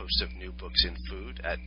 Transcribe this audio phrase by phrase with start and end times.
[0.00, 1.58] host of New Books in Food at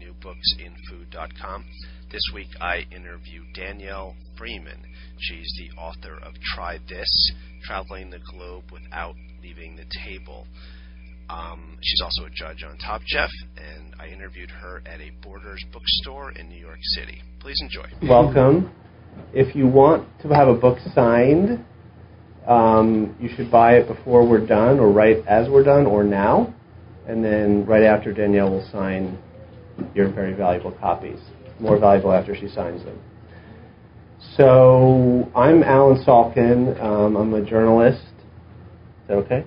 [0.00, 1.64] newbooksinfood.com.
[2.10, 4.80] This week I interview Danyelle Freeman.
[5.18, 10.46] She's the author of Try This Traveling the Globe Without Leaving the Table.
[11.28, 13.28] Um, she's also a judge on Top Chef,
[13.58, 17.20] and I interviewed her at a Borders bookstore in New York City.
[17.40, 17.86] Please enjoy.
[18.08, 18.72] Welcome.
[19.34, 21.62] If you want to have a book signed,
[22.48, 26.54] um, you should buy it before we're done, or right as we're done, or now
[27.06, 29.18] and then right after Danyelle will sign
[29.94, 31.18] your very valuable copies.
[31.60, 32.98] More valuable after she signs them.
[34.36, 36.82] So I'm Allen Salkin.
[36.82, 38.02] Um, I'm a journalist.
[38.02, 39.44] Is that okay?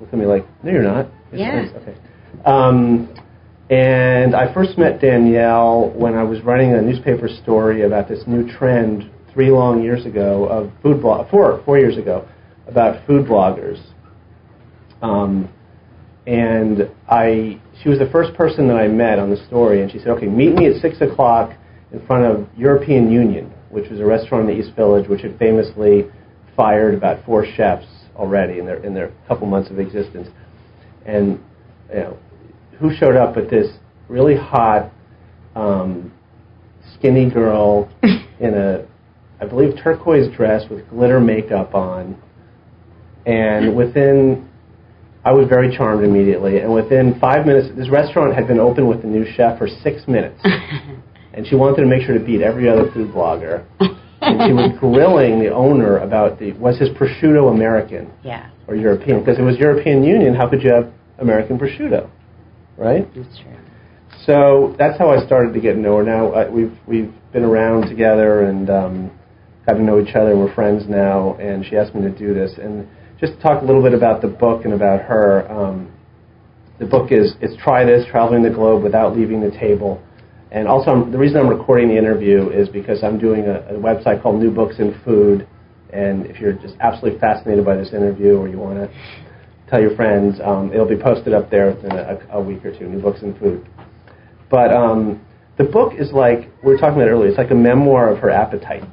[0.00, 1.06] Look at me like, no, you're not.
[1.32, 1.62] It's yeah.
[1.62, 1.74] Nice.
[1.76, 1.96] Okay.
[2.44, 3.14] Um,
[3.70, 8.50] and I first met Danyelle when I was writing a newspaper story about this new
[8.50, 12.26] trend three long years ago of food blog, four four years ago,
[12.66, 13.82] about food bloggers.
[15.02, 15.48] Um,
[16.28, 19.98] and I she was the first person that I met on the story, and she
[19.98, 21.54] said, "Okay, meet me at six o'clock
[21.90, 25.38] in front of European Union, which was a restaurant in the East Village, which had
[25.38, 26.04] famously
[26.54, 30.28] fired about four chefs already in their in their couple months of existence."
[31.06, 31.40] And
[31.88, 32.18] you know,
[32.78, 34.90] who showed up but this really hot,
[35.56, 36.12] um,
[36.94, 37.88] skinny girl
[38.40, 38.84] in a,
[39.40, 42.20] I believe, turquoise dress with glitter makeup on,
[43.24, 44.47] and within
[45.24, 46.58] I was very charmed immediately.
[46.58, 50.06] And within five minutes, this restaurant had been open with the new chef for six
[50.06, 50.40] minutes.
[51.34, 53.64] and she wanted to make sure to beat every other food blogger.
[54.20, 58.50] and she was grilling the owner about the was his prosciutto American yeah.
[58.66, 59.20] or European?
[59.20, 60.34] Because it was European Union.
[60.34, 62.10] How could you have American prosciutto,
[62.76, 63.06] right?
[63.14, 63.56] That's true.
[64.24, 66.02] So that's how I started to get to know her.
[66.02, 69.18] Now uh, we've we've been around together and um,
[69.66, 70.36] got to know each other.
[70.36, 72.88] We're friends now, and she asked me to do this and
[73.20, 75.50] just talk a little bit about the book and about her.
[75.50, 75.92] Um,
[76.78, 80.02] the book is it's Try This, Traveling the Globe Without Leaving the Table.
[80.50, 83.72] And also, I'm, the reason I'm recording the interview is because I'm doing a, a,
[83.74, 85.46] website called New Books in Food.
[85.92, 88.88] And if you're just absolutely fascinated by this interview or you want to
[89.68, 92.86] tell your friends, um, it'll be posted up there within a, a, week or two,
[92.86, 93.68] New Books in Food.
[94.48, 95.20] But um,
[95.58, 98.30] the book is like, we were talking about earlier, it's like a memoir of her
[98.30, 98.84] appetite.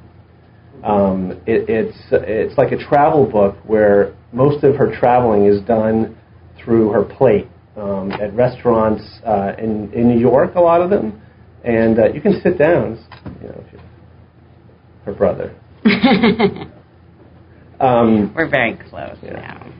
[0.85, 6.15] Um, it, it's it's like a travel book where most of her traveling is done
[6.63, 11.19] through her plate um, at restaurants uh, in in New York, a lot of them,
[11.63, 13.03] and uh, you can sit down.
[13.41, 13.63] You know,
[15.05, 15.55] her brother.
[17.79, 19.33] um, We're very close yeah.
[19.33, 19.71] now.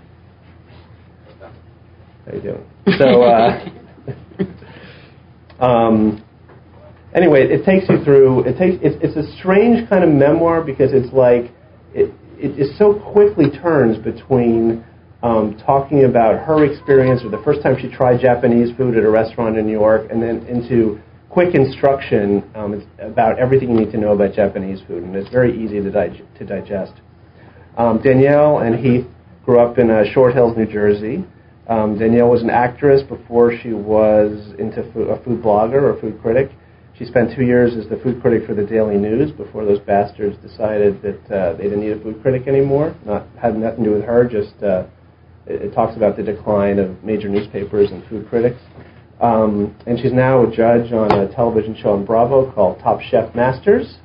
[2.26, 2.66] How you doing?
[2.98, 3.22] So.
[3.22, 3.70] Uh,
[5.64, 6.24] um,
[7.16, 8.44] anyway, it takes you through.
[8.44, 8.78] It takes.
[8.84, 11.52] It's, it's a strange kind of memoir because it's like
[11.94, 14.84] it it is so quickly turns between
[15.24, 19.10] um, talking about her experience or the first time she tried Japanese food at a
[19.10, 21.00] restaurant in New York, and then into
[21.30, 25.52] quick instruction um, about everything you need to know about Japanese food, and it's very
[25.52, 26.94] easy to, dig- to digest.
[27.78, 29.06] Um, Danyelle and Heath
[29.44, 31.26] grew up in uh, Short Hills, New Jersey.
[31.68, 36.22] Um, Danyelle was an actress before she was into fo- a food blogger or food
[36.22, 36.52] critic.
[36.98, 40.38] She spent two years as the food critic for the Daily News before those bastards
[40.42, 42.96] decided that uh, they didn't need a food critic anymore.
[43.06, 44.24] Not had nothing to do with her.
[44.24, 44.86] Just uh,
[45.46, 48.62] it, it, talks about the decline of major newspapers and food critics.
[49.20, 53.36] Um, and she's now a judge on a television show on Bravo called Top Chef
[53.36, 53.98] Masters.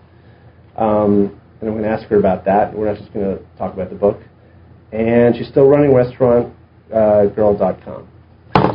[0.76, 2.76] Um, and I'm going to ask her about that.
[2.76, 4.20] We're not just going to talk about the book.
[4.92, 8.08] And she's still running restaurantgirl.com.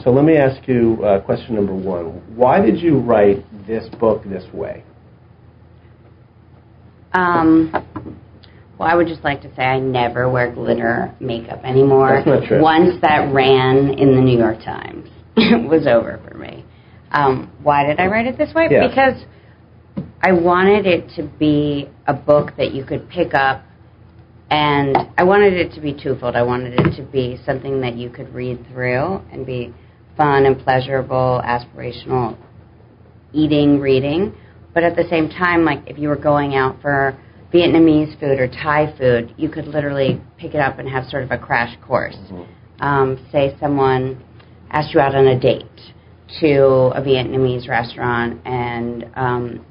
[0.03, 2.21] So let me ask you uh, question number one.
[2.35, 4.83] Why did you write this book this way?
[7.13, 7.71] Um,
[8.77, 12.09] well, I would just like to say I never wear glitter makeup anymore.
[12.15, 12.61] That's not true.
[12.61, 16.65] Once that ran in the New York Times, it was over for me.
[17.11, 18.67] Um, why did I write it this way?
[18.69, 18.87] Yeah.
[18.87, 19.23] Because
[20.21, 23.63] I wanted it to be a book that you could pick up
[24.49, 26.35] and I wanted it to be twofold.
[26.35, 29.73] I wanted it to be something that you could read through and be
[30.17, 32.37] fun and pleasurable, aspirational
[33.35, 34.33] eating, reading.
[34.73, 37.17] But at the same time, like if you were going out for
[37.53, 41.31] Vietnamese food or Thai food, you could literally pick it up and have sort of
[41.31, 42.15] a crash course.
[42.15, 42.83] Mm-hmm.
[42.83, 44.23] Um, say someone
[44.69, 45.65] asked you out on a date.
[46.41, 49.65] to a Vietnamese restaurant and um,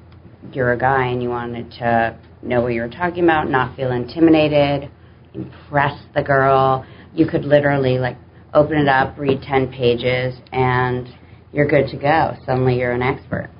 [0.52, 3.90] you're a guy and you wanted to know what you were talking about, not feel
[3.92, 4.90] intimidated,
[5.34, 8.16] impress the girl, you could literally like
[8.52, 11.08] open it up, read 10 pages, and
[11.52, 12.34] you're good to go.
[12.46, 13.50] Suddenly you're an expert.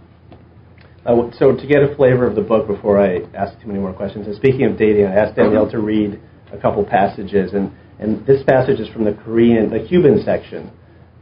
[1.07, 3.93] Uh, so to get a flavor of the book before I ask too many more
[3.93, 6.19] questions, and speaking of dating, I asked Danyelle to read
[6.53, 10.71] a couple passages, and, and this passage is from the Korean, the Cuban section,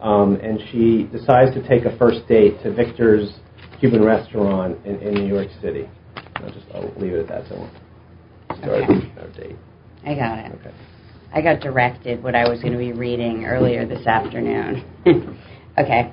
[0.00, 3.32] um, and she decides to take a first date to Victor's
[3.81, 5.88] Cuban restaurant in, in New York City.
[6.37, 7.49] I'll just I'll leave it at that.
[7.49, 9.12] So we'll start Okay.
[9.20, 9.56] our date.
[10.05, 10.52] I got it.
[10.61, 10.75] Okay.
[11.34, 14.84] I got directed what I was going to be reading earlier this afternoon.
[15.79, 16.12] okay.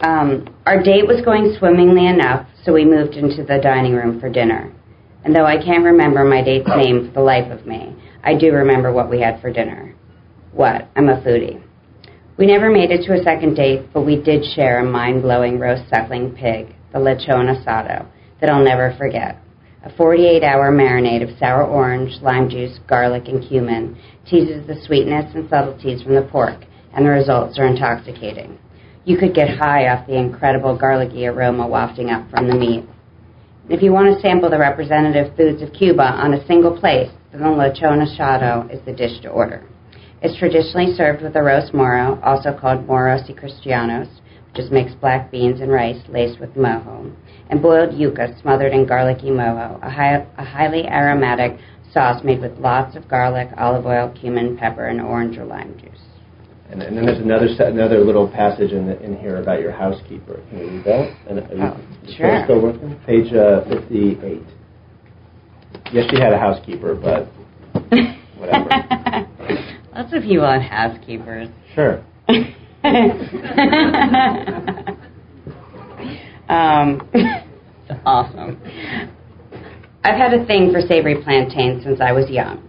[0.00, 4.28] Um, our date was going swimmingly enough, so we moved into the dining room for
[4.28, 4.72] dinner.
[5.24, 8.52] And though I can't remember my date's name for the life of me, I do
[8.52, 9.94] remember what we had for dinner.
[10.52, 10.88] What?
[10.96, 11.62] I'm a foodie.
[12.36, 15.60] We never made it to a second date, but we did share a mind blowing
[15.60, 18.06] roast suckling pig, the lechon asado,
[18.40, 19.38] that I'll never forget.
[19.84, 25.34] A 48 hour marinade of sour orange, lime juice, garlic, and cumin teases the sweetness
[25.34, 26.64] and subtleties from the pork,
[26.94, 28.58] and the results are intoxicating.
[29.06, 32.84] You could get high off the incredible garlicky aroma wafting up from the meat.
[33.68, 37.42] If you want to sample the representative foods of Cuba on a single plate, then
[37.42, 39.62] the lechon asado is the dish to order.
[40.22, 44.08] It's traditionally served with arroz moro, also called moros y cristianos,
[44.48, 47.14] which is mixed black beans and rice laced with mojo,
[47.50, 51.58] and boiled yuca smothered in garlicky mojo, a, high, a highly aromatic
[51.92, 56.13] sauce made with lots of garlic, olive oil, cumin, pepper, and orange or lime juice.
[56.74, 60.42] And, and then there's another another little passage in, the, in here about your housekeeper.
[60.50, 61.16] Can you read that?
[61.30, 61.78] And are you, Oh,
[62.16, 62.42] sure.
[62.44, 62.98] Still working?
[63.06, 64.42] Page uh, 58.
[65.92, 67.28] Yes, she had a housekeeper, but
[68.38, 68.68] Whatever.
[69.94, 71.48] Lots of people have housekeepers.
[71.76, 72.02] sure.
[76.48, 77.08] um,
[78.04, 78.60] awesome.
[80.02, 82.68] I've had a thing for savory plantains since I was young.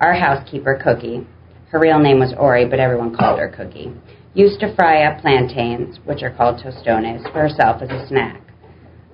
[0.00, 1.26] Our housekeeper, Cookie,
[1.72, 3.90] her real name was Ori, but everyone called her Cookie,
[4.34, 8.42] used to fry up plantains, which are called tostones, for herself as a snack.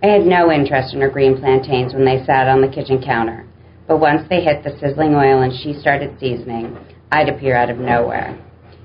[0.03, 3.47] I had no interest in her green plantains when they sat on the kitchen counter,
[3.87, 6.77] but once they hit the sizzling oil and she started seasoning,
[7.13, 8.37] I'd appear out of nowhere.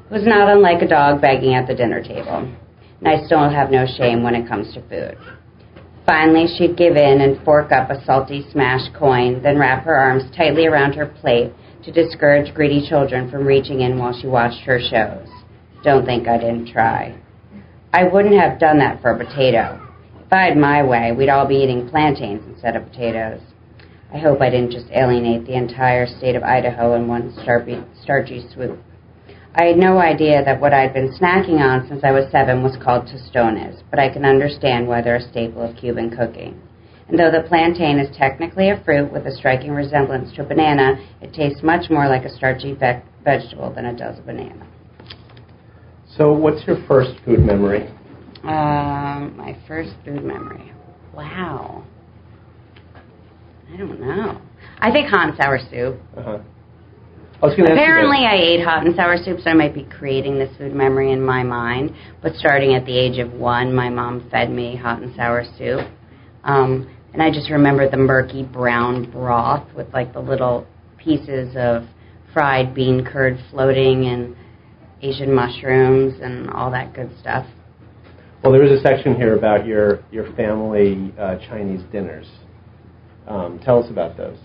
[0.05, 2.53] It was not unlike a dog begging at the dinner table,
[2.99, 5.17] and I still have no shame when it comes to food.
[6.05, 10.29] Finally, she'd give in and fork up a salty smashed coin, then wrap her arms
[10.37, 11.51] tightly around her plate
[11.83, 15.27] to discourage greedy children from reaching in while she watched her shows.
[15.83, 17.17] Don't think I didn't try.
[17.91, 19.79] I wouldn't have done that for a potato.
[20.25, 23.41] If I had my way, we'd all be eating plantains instead of potatoes.
[24.13, 28.79] I hope I didn't just alienate the entire state of Idaho in one starchy, swoop.
[29.55, 32.77] I had no idea that what I'd been snacking on since I was seven was
[32.81, 36.59] called tostones, but I can understand why they're a staple of Cuban cooking.
[37.07, 40.95] And though the plantain is technically a fruit with a striking resemblance to a banana,
[41.21, 44.65] it tastes much more like a starchy ve- vegetable than it does a banana.
[46.17, 47.87] So, what's your first food memory?
[48.43, 50.71] Um, my first food memory.
[51.13, 51.83] Wow.
[53.73, 54.39] I don't know.
[54.79, 55.99] I think hot and sour soup.
[56.17, 56.39] Uh-huh.
[57.41, 58.25] I was going to ask you Apparently.
[58.25, 61.21] I ate hot and sour soup, so I might be creating this food memory in
[61.21, 61.93] my mind.
[62.21, 65.87] But starting at the age of one, my mom fed me hot and sour soup.
[66.43, 70.65] Um, and I just remember the murky brown broth with like the little
[70.97, 71.83] pieces of
[72.33, 74.35] fried bean curd floating and
[75.01, 77.45] Asian mushrooms and all that good stuff.
[78.43, 82.27] Well, there is a section here about your your family uh, Chinese dinners.
[83.27, 84.37] Um, tell us about those.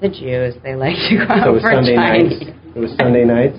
[0.00, 2.40] The Jews, they like to go out So it was for Sunday Chinese.
[2.40, 2.58] nights.
[2.74, 3.58] It was Sunday nights.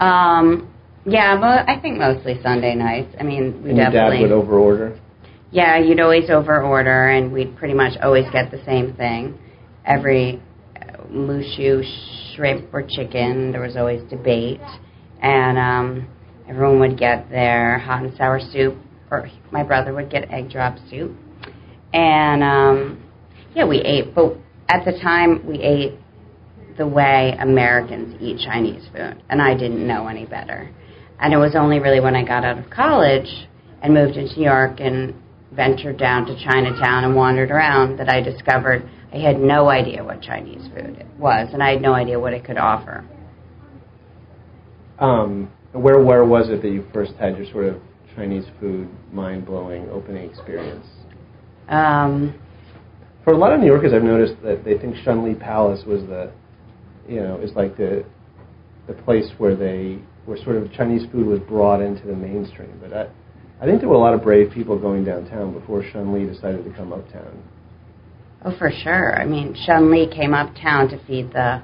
[0.00, 0.72] Um,
[1.06, 3.14] yeah, but I think mostly Sunday nights.
[3.18, 4.28] I mean, we And your dad definitely.
[4.28, 4.98] would overorder.
[5.52, 9.38] Yeah, you'd always over order, and we'd pretty much always get the same thing.
[9.84, 10.42] Every
[10.76, 11.82] uh, mushu,
[12.34, 14.60] shrimp, or chicken, there was always debate.
[15.22, 16.08] And um,
[16.48, 18.76] everyone would get their hot and sour soup,
[19.10, 21.16] or my brother would get egg drop soup.
[21.92, 23.04] And um,
[23.54, 24.36] yeah, we ate, but
[24.68, 25.94] at the time, we ate
[26.76, 30.74] the way Americans eat Chinese food, and I didn't know any better.
[31.20, 33.48] And it was only really when I got out of college
[33.80, 35.14] and moved into New York and
[35.56, 40.20] ventured down to Chinatown and wandered around that I discovered I had no idea what
[40.20, 43.04] Chinese food was, and I had no idea what it could offer.
[44.98, 47.80] Um, where where was it that you first had your sort of
[48.14, 50.86] Chinese food mind blowing opening experience?
[51.68, 52.38] Um,
[53.24, 56.02] For a lot of New Yorkers, I've noticed that they think Shun Lee Palace was
[56.02, 56.30] the,
[57.08, 58.04] you know, is like the,
[58.86, 62.78] the place where they where sort of Chinese food was brought into the mainstream.
[62.80, 63.06] But I,
[63.60, 66.64] I think there were a lot of brave people going downtown before Shun Lee decided
[66.64, 67.42] to come uptown.
[68.44, 69.18] Oh, for sure.
[69.18, 71.62] I mean, Shun Lee came uptown to feed the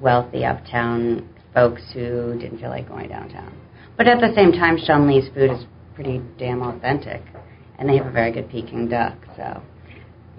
[0.00, 3.52] wealthy uptown folks who didn't feel like going downtown.
[3.96, 5.64] But at the same time, Shun Lee's food is
[5.94, 7.22] pretty damn authentic,
[7.78, 9.16] and they have a very good Peking duck.
[9.36, 9.62] So,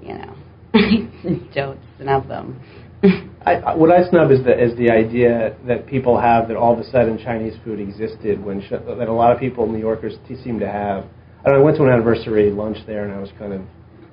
[0.02, 0.36] you know,
[1.54, 2.62] don't snub them.
[3.04, 6.74] I, I, what I snub is the is the idea that people have that all
[6.74, 10.16] of a sudden Chinese food existed when sh- that a lot of people New Yorkers
[10.28, 11.06] t- seem to have.
[11.46, 13.62] I, don't know, I went to an anniversary lunch there and I was kind of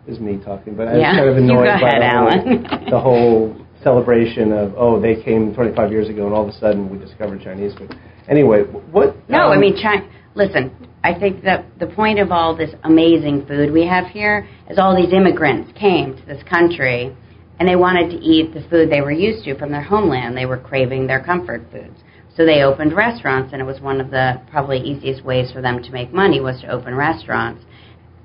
[0.06, 3.00] is me talking, but I Yeah, was kind of annoyed by ahead, the, whole, the
[3.00, 6.98] whole celebration of oh they came 25 years ago and all of a sudden we
[6.98, 7.94] discovered Chinese food.
[8.28, 9.16] Anyway, what?
[9.28, 10.08] No, I um, mean, China.
[10.34, 10.70] Listen,
[11.04, 14.96] I think that the point of all this amazing food we have here is all
[14.96, 17.14] these immigrants came to this country
[17.58, 20.36] and they wanted to eat the food they were used to from their homeland.
[20.36, 22.00] They were craving their comfort foods.
[22.36, 25.82] So they opened restaurants, and it was one of the probably easiest ways for them
[25.82, 27.64] to make money was to open restaurants.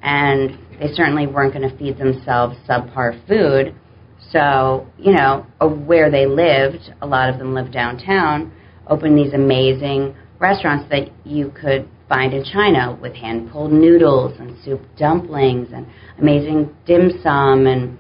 [0.02, 3.76] And they certainly weren't going to feed themselves subpar food.
[4.32, 5.46] So, you know,
[5.86, 8.52] where they lived, a lot of them lived downtown,
[8.88, 14.58] opened these amazing restaurants that you could find in China with hand pulled noodles and
[14.66, 15.86] soup dumplings and
[16.18, 17.98] amazing dim sum and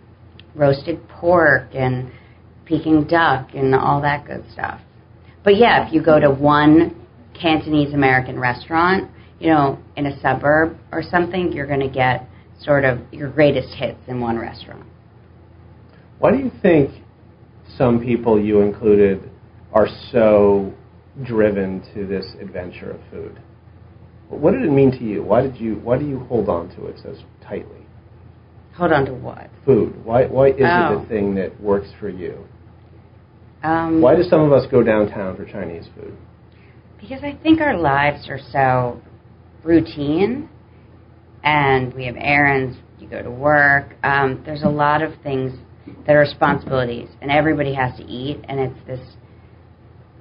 [0.59, 2.11] roasted pork and
[2.65, 4.79] Peking duck and all that good stuff.
[5.43, 6.95] But yeah, if you go to one
[7.33, 12.27] Cantonese American restaurant, you know, in a suburb or something, you're going to get
[12.61, 14.85] sort of your greatest hits in one restaurant.
[16.19, 16.91] Why do you think
[17.75, 19.31] some people, you included,
[19.73, 20.71] are so
[21.23, 23.41] driven to this adventure of food?
[24.27, 25.23] What did it mean to you?
[25.23, 25.75] Why did you?
[25.75, 27.78] Why do you hold on to it so tightly?
[28.79, 29.49] Hold on to what?
[29.65, 29.93] Food.
[30.05, 30.25] Why?
[30.25, 30.99] Why is it Oh.
[30.99, 32.45] the thing that works for you?
[33.61, 36.15] Um, Why do some of us go downtown for Chinese food?
[36.97, 39.01] Because I think our lives are so
[39.65, 40.47] routine,
[41.43, 42.77] and we have errands.
[42.99, 43.97] You go to work.
[44.01, 45.51] Um, there's a lot of things
[46.07, 49.17] that are responsibilities, and everybody has to eat, and it's this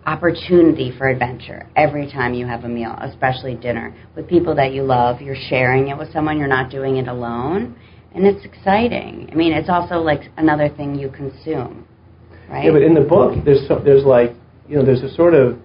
[0.05, 4.83] opportunity for adventure every time you have a meal, especially dinner with people that you
[4.83, 5.21] love.
[5.21, 6.38] You're sharing it with someone.
[6.38, 7.77] You're not doing it alone,
[8.15, 9.29] and it's exciting.
[9.31, 11.87] I mean, it's also like another thing you consume,
[12.49, 12.65] right?
[12.65, 14.35] Yeah, but in the book, there's so, there's like
[14.69, 15.59] you know there's a sort of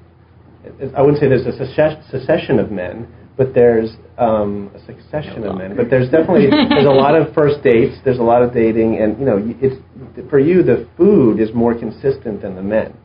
[0.96, 5.58] I wouldn't say there's a success, succession of men, but there's um, a succession of
[5.58, 5.76] men.
[5.76, 7.98] But there's definitely there's a lot of first dates.
[8.06, 9.76] There's a lot of dating, and you know it's
[10.30, 12.96] for you the food is more consistent than the men.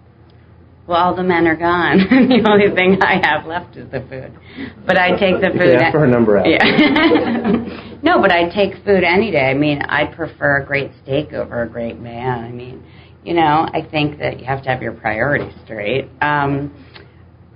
[0.88, 1.98] Well, all the men are gone.
[2.08, 4.32] the only thing I have left is the food.
[4.86, 5.74] But I take the food.
[5.76, 6.48] ask for her number out.
[6.48, 6.64] Yeah.
[8.02, 9.50] no, but I take food any day.
[9.50, 12.42] I mean, I prefer a great steak over a great man.
[12.42, 12.82] I mean,
[13.22, 16.08] you know, I think that you have to have your priorities straight.
[16.22, 16.72] Um,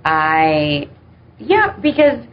[0.05, 0.87] I,
[1.39, 2.23] yeah, because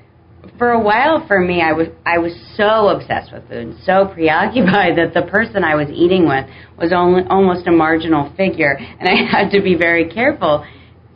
[0.59, 4.11] for a while for me, I was I was so obsessed with food, and so
[4.13, 6.45] preoccupied that the person I was eating with
[6.77, 10.67] was only almost a marginal figure, and I had to be very careful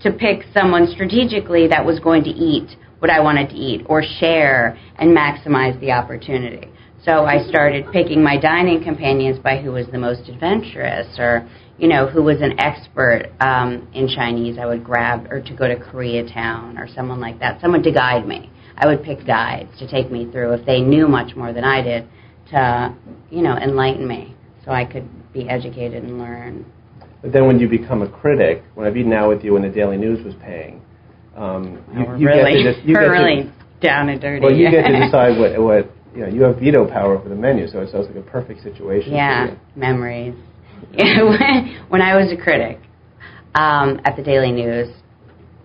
[0.05, 4.03] to pick someone strategically that was going to eat what I wanted to eat or
[4.03, 6.69] share and maximize the opportunity.
[7.05, 11.47] So I started picking my dining companions by who was the most adventurous or,
[11.77, 14.57] you know, who was an expert um, in Chinese.
[14.59, 18.27] I would grab, or to go to Koreatown or someone like that, someone to guide
[18.27, 18.51] me.
[18.77, 21.83] I would pick guides to take me through if they knew much more than I
[21.83, 22.09] did
[22.51, 22.95] to,
[23.31, 24.35] you know, enlighten me
[24.65, 26.65] so I could be educated and learn.
[27.25, 29.71] But then when you become a critic, when I've eaten out with you when the
[29.71, 30.83] Daily News was paying,
[31.35, 34.45] um, you, you really, get to just, you get really to, down and dirty.
[34.45, 36.29] well you get to decide what what you know.
[36.29, 39.13] You have veto power over the menu, so it sounds like a perfect situation.
[39.13, 40.35] for Yeah, memories.
[40.93, 42.79] when, when I was a critic
[43.55, 44.95] um, at the Daily News,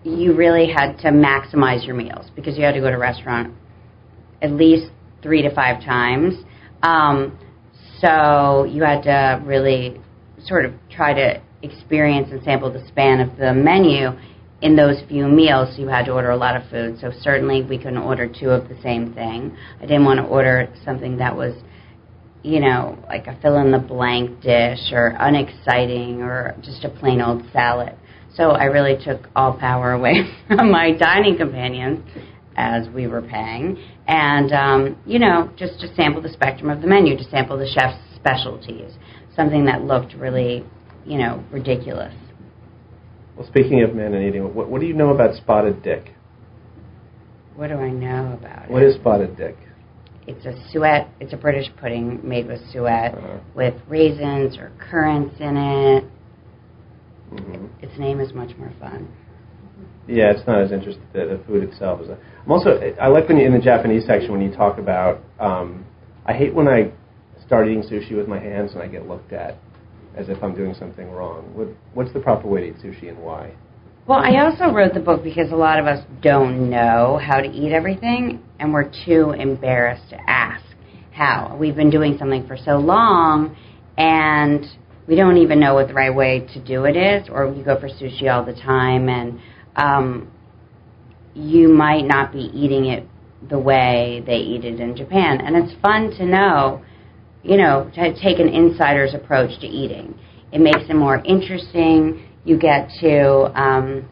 [0.06, 3.54] you really had to maximize your meals because you had to go to a restaurant
[4.42, 6.36] at least three to five times.
[6.84, 7.38] Um,
[8.00, 10.00] so you had to really
[10.42, 14.10] sort of try to experience and sample the span of the menu
[14.62, 15.78] in those few meals.
[15.78, 17.00] You had to order a lot of food.
[17.00, 19.56] So certainly we couldn't order two of the same thing.
[19.78, 21.56] I didn't want to order something that was
[22.44, 27.22] you know, like a fill in the blank dish or unexciting or just a plain
[27.22, 27.96] old salad.
[28.34, 32.00] So I really took all power away from my dining companions
[32.56, 36.88] as we were paying and, um, you know, just to sample the spectrum of the
[36.88, 38.92] menu, to sample the chef's specialties,
[39.36, 40.66] something that looked really,
[41.06, 42.14] you know, ridiculous.
[43.36, 46.14] Well, speaking of men and eating, what, what do you know about spotted dick?
[47.56, 48.88] What do I know about What it?
[48.88, 49.56] is spotted dick?
[50.28, 51.08] It's a suet.
[51.20, 53.38] It's a British pudding made with suet, Uh-huh.
[53.56, 56.04] with raisins or currants in it.
[57.30, 59.08] hmm Its name is much more fun.
[60.08, 61.04] Yeah, it's not as interesting.
[61.14, 62.10] The, the food itself is.
[62.10, 62.80] A, I'm also.
[63.00, 65.20] I like when you in the Japanese section when you talk about.
[65.40, 65.86] Um,
[66.26, 66.92] I hate when I
[67.46, 69.58] start eating sushi with my hands and I get looked at
[70.16, 71.52] as if I'm doing something wrong.
[71.54, 73.54] What, what's the proper way to eat sushi and why?
[74.08, 77.48] Well, I also wrote the book because a lot of us don't know how to
[77.48, 80.66] eat everything, and we're too embarrassed to ask
[81.12, 81.56] how.
[81.60, 83.56] We've been doing something for so long,
[83.98, 84.66] and
[85.08, 87.80] we don't even know what the right way to do it is, or you go
[87.80, 89.40] for sushi all the time, and
[89.76, 90.32] um,
[91.36, 93.06] you might not be eating it
[93.50, 95.42] the way they eat it in Japan.
[95.42, 96.84] And it's fun to know,
[97.44, 100.18] you know, to take an insider's approach to eating.
[100.52, 102.26] It makes it more interesting.
[102.44, 104.10] You get to, um,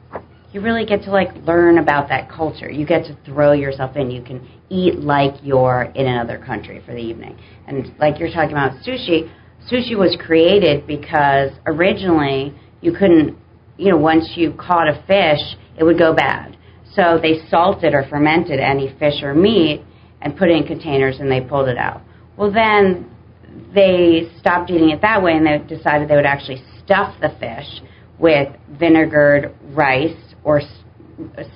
[0.51, 2.69] you really get to like learn about that culture.
[2.69, 4.12] You get to throw yourself in.
[4.12, 7.38] You can eat like you're in another country for the evening.
[7.67, 9.31] And like you're talking about sushi,
[9.72, 13.38] sushi was created because originally you couldn't,
[13.77, 16.57] you know, once you caught a fish, it would go bad
[16.98, 19.84] so they salted or fermented any fish or meat
[20.22, 22.01] and put it in containers and they pulled it out.
[22.36, 23.10] Well, then
[23.74, 27.82] they stopped eating it that way and they decided they would actually stuff the fish
[28.20, 28.48] with
[28.80, 30.62] vinegared rice or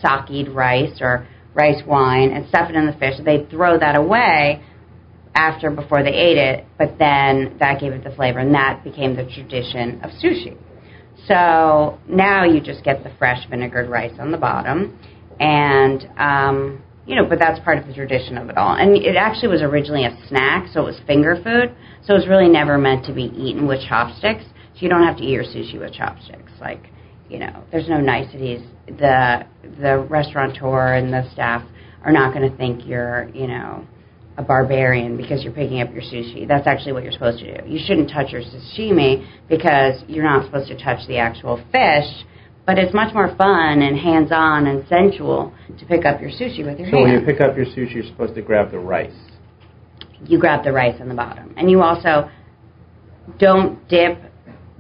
[0.04, 3.14] sakeed rice or rice wine and stuff it in the fish.
[3.24, 4.64] They'd throw that away
[5.34, 9.16] after before they ate it, but then that gave it the flavor and that became
[9.16, 10.58] the tradition of sushi.
[11.28, 14.98] So now you just get the fresh vinegared rice on the bottom
[15.40, 18.74] and um, you know, but that's part of the tradition of it all.
[18.74, 21.76] And it actually was originally a snack, so it was finger food.
[22.06, 24.46] So it was really never meant to be eaten with chopsticks.
[24.46, 26.54] So you don't have to eat your sushi with chopsticks.
[26.62, 26.88] Like,
[27.30, 28.62] you know, there's no niceties.
[28.88, 31.68] The the restaurateur and the staff
[32.06, 33.86] are not going to think you're, you know,
[34.38, 36.48] a barbarian because you're picking up your sushi.
[36.48, 37.70] That's actually what you're supposed to do.
[37.70, 42.08] You shouldn't touch your sashimi because you're not supposed to touch the actual fish
[42.72, 46.80] but it's much more fun and hands-on and sensual to pick up your sushi with
[46.80, 47.00] your so hands.
[47.00, 49.12] So when you pick up your sushi, you're supposed to grab the rice.
[50.26, 52.32] You grab the rice on the bottom, and you also
[53.38, 54.20] don't dip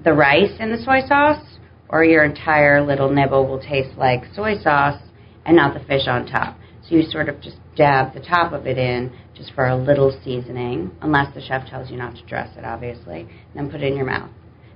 [0.05, 1.43] the rice in the soy sauce,
[1.89, 5.01] or your entire little nibble will taste like soy sauce
[5.45, 6.57] and not the fish on top.
[6.87, 10.17] So you sort of just dab the top of it in just for a little
[10.23, 13.87] seasoning, unless the chef tells you not to dress it, obviously, and then put it
[13.87, 14.29] in your mouth.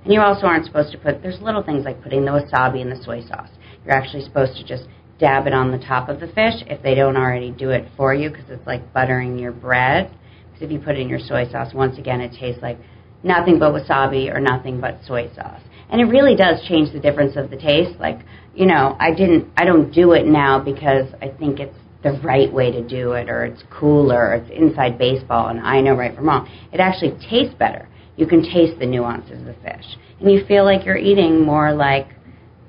[0.06, 2.88] And you also aren't supposed to put, there's little things like putting the wasabi in
[2.88, 3.48] the soy sauce.
[3.84, 4.84] You're actually supposed to just
[5.18, 8.14] dab it on the top of the fish if they don't already do it for
[8.14, 10.16] you because it's like buttering your bread.
[10.46, 12.78] Because if you put it in your soy sauce, once again, it tastes like
[13.24, 15.60] nothing but wasabi or nothing but soy sauce.
[15.90, 17.98] And it really does change the difference of the taste.
[17.98, 18.20] Like,
[18.54, 22.52] you know, I didn't, I don't do it now because I think it's the right
[22.52, 26.14] way to do it or it's cooler or it's inside baseball and I know right
[26.14, 26.48] from wrong.
[26.72, 29.84] It actually tastes better you can taste the nuances of the fish.
[30.20, 32.08] And you feel like you're eating more like,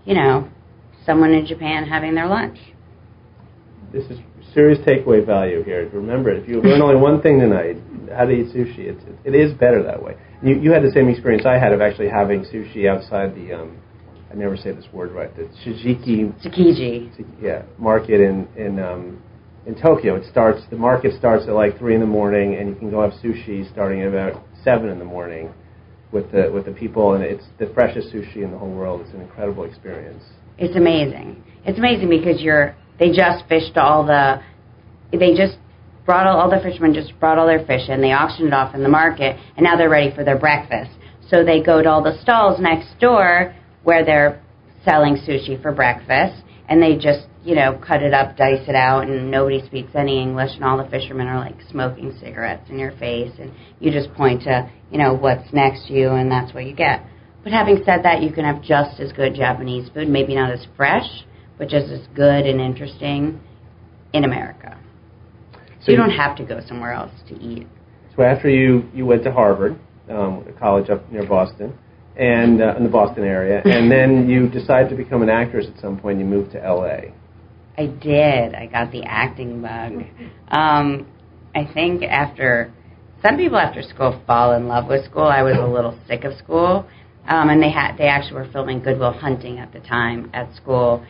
[0.05, 0.49] you know,
[1.05, 2.57] someone in Japan having their lunch.
[3.91, 4.19] This is
[4.53, 5.89] serious takeaway value here.
[5.93, 7.77] Remember, if you learn only one thing tonight,
[8.13, 10.17] how to eat sushi, it's, it is better that way.
[10.43, 13.77] You, you had the same experience I had of actually having sushi outside the, um,
[14.31, 16.33] I never say this word right, the Shijiki.
[16.43, 17.41] Tsukiji.
[17.41, 19.21] Yeah, market in, in, um,
[19.65, 20.15] in Tokyo.
[20.15, 23.01] It starts, the market starts at like 3 in the morning, and you can go
[23.01, 25.53] have sushi starting at about seven in the morning
[26.11, 29.01] with the with the people, and it's the freshest sushi in the whole world.
[29.01, 30.23] It's an incredible experience.
[30.57, 31.43] It's amazing.
[31.65, 34.41] It's amazing because you're they just fished all the
[35.11, 35.57] they just
[36.05, 38.01] brought all, all the fishermen just brought all their fish in.
[38.01, 40.91] They auctioned it off in the market, and now they're ready for their breakfast.
[41.29, 44.41] So they go to all the stalls next door where they're
[44.85, 49.07] selling sushi for breakfast, and they just you know, cut it up, dice it out,
[49.07, 52.91] and nobody speaks any English, and all the fishermen are like smoking cigarettes in your
[52.97, 56.65] face, and you just point to, you know, what's next to you, and that's what
[56.65, 57.05] you get.
[57.45, 60.67] But having said that, you can have just as good Japanese food, maybe not as
[60.75, 61.07] fresh,
[61.57, 63.39] but just as good and interesting
[64.11, 64.77] in America.
[65.79, 67.65] So, you don't have to go somewhere else to eat.
[68.17, 69.79] So after you you went to Harvard,
[70.09, 71.73] um, a college up near Boston,
[72.17, 75.79] and uh, in the Boston area, and then you decided to become an actress at
[75.79, 76.19] some point.
[76.19, 77.13] You moved to L.A.
[77.77, 78.55] I did.
[78.55, 80.03] I got the acting bug.
[80.49, 81.05] Um,
[81.53, 82.73] I think after
[83.21, 85.23] some people after school fall in love with school.
[85.23, 86.87] I was a little sick of school,
[87.27, 90.53] um, and they had they actually were filming Good Will Hunting at the time at
[90.55, 91.05] school,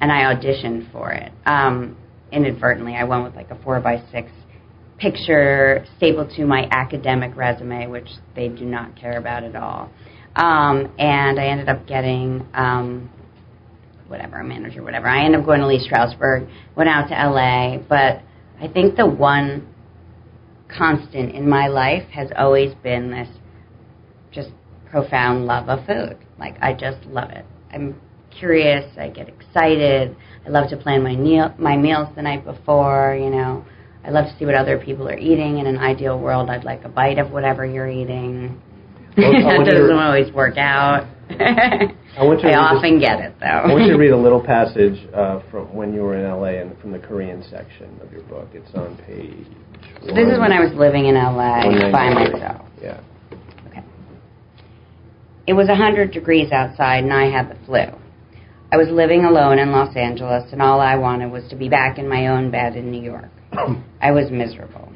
[0.00, 1.32] and I auditioned for it.
[1.46, 1.96] Um,
[2.32, 4.30] inadvertently, I went with like a four by six
[4.98, 9.90] picture stapled to my academic resume, which they do not care about at all.
[10.36, 13.10] Um, and I ended up getting um,
[14.12, 15.08] whatever, a manager, whatever.
[15.08, 18.22] I ended up going to Lee Strasberg, went out to LA, but
[18.60, 19.66] I think the one
[20.68, 23.28] constant in my life has always been this
[24.30, 24.50] just
[24.90, 26.18] profound love of food.
[26.38, 27.44] Like I just love it.
[27.72, 27.98] I'm
[28.30, 30.14] curious, I get excited,
[30.46, 33.18] I love to plan my meal my meals the night before.
[33.18, 33.64] You know,
[34.04, 35.58] I love to see what other people are eating.
[35.58, 38.60] In an ideal world, I'd like a bite of whatever you're eating.
[39.14, 41.06] Well, uh, that you to- doesn't always work out.
[42.18, 43.46] I want you to I this- often get it though.
[43.46, 46.60] I want you to read a little passage uh, from when you were in LA
[46.62, 48.48] and from the Korean section of your book.
[48.52, 49.46] It's on page.
[50.06, 52.66] So this is when I was living in LA by myself.
[52.80, 53.00] Yeah.
[53.68, 53.82] Okay.
[55.46, 57.84] It was 100 degrees outside and I had the flu.
[58.72, 61.98] I was living alone in Los Angeles and all I wanted was to be back
[61.98, 63.30] in my own bed in New York.
[64.00, 64.91] I was miserable.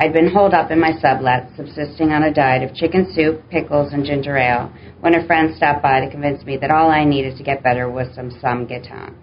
[0.00, 3.92] I'd been holed up in my sublet, subsisting on a diet of chicken soup, pickles,
[3.92, 7.36] and ginger ale, when a friend stopped by to convince me that all I needed
[7.36, 9.14] to get better was some samgyetang,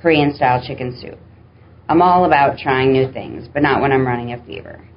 [0.00, 1.18] Korean-style chicken soup.
[1.90, 4.88] I'm all about trying new things, but not when I'm running a fever.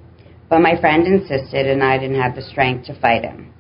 [0.49, 3.53] But my friend insisted, and I didn't have the strength to fight him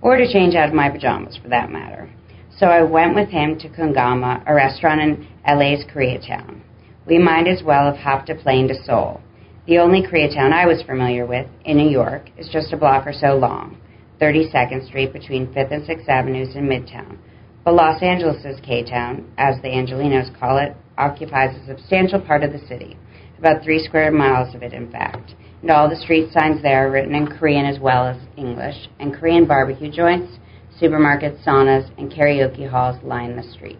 [0.00, 2.10] or to change out of my pajamas for that matter.
[2.58, 6.62] So I went with him to Kungama, a restaurant in LA's Koreatown.
[7.06, 9.20] We might as well have hopped a plane to Seoul.
[9.64, 13.12] The only Koreatown I was familiar with in New York is just a block or
[13.12, 13.76] so long,
[14.20, 17.16] 32nd Street between 5th and 6th Avenues in Midtown.
[17.64, 22.66] But Los Angeles' K-Town, as the Angelenos call it, occupies a substantial part of the
[22.66, 22.96] city,
[23.38, 25.36] about three square miles of it, in fact.
[25.60, 29.14] And all the street signs there are written in Korean as well as English, and
[29.14, 30.38] Korean barbecue joints,
[30.80, 33.78] supermarkets, saunas, and karaoke halls line the streets.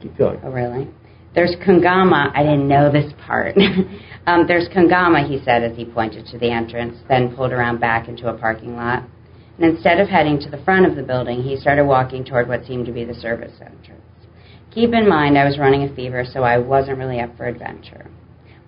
[0.00, 0.38] Keep going.
[0.44, 0.86] Oh, really?
[1.34, 2.30] There's Kungama.
[2.32, 3.56] I didn't know this part.
[4.26, 8.08] um, there's Kungama, he said as he pointed to the entrance, then pulled around back
[8.08, 9.02] into a parking lot.
[9.58, 12.64] And instead of heading to the front of the building, he started walking toward what
[12.64, 14.00] seemed to be the service entrance.
[14.72, 18.06] Keep in mind, I was running a fever, so I wasn't really up for adventure.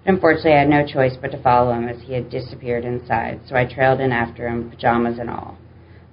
[0.05, 3.41] But unfortunately, I had no choice but to follow him as he had disappeared inside,
[3.49, 5.59] so I trailed in after him, pajamas and all.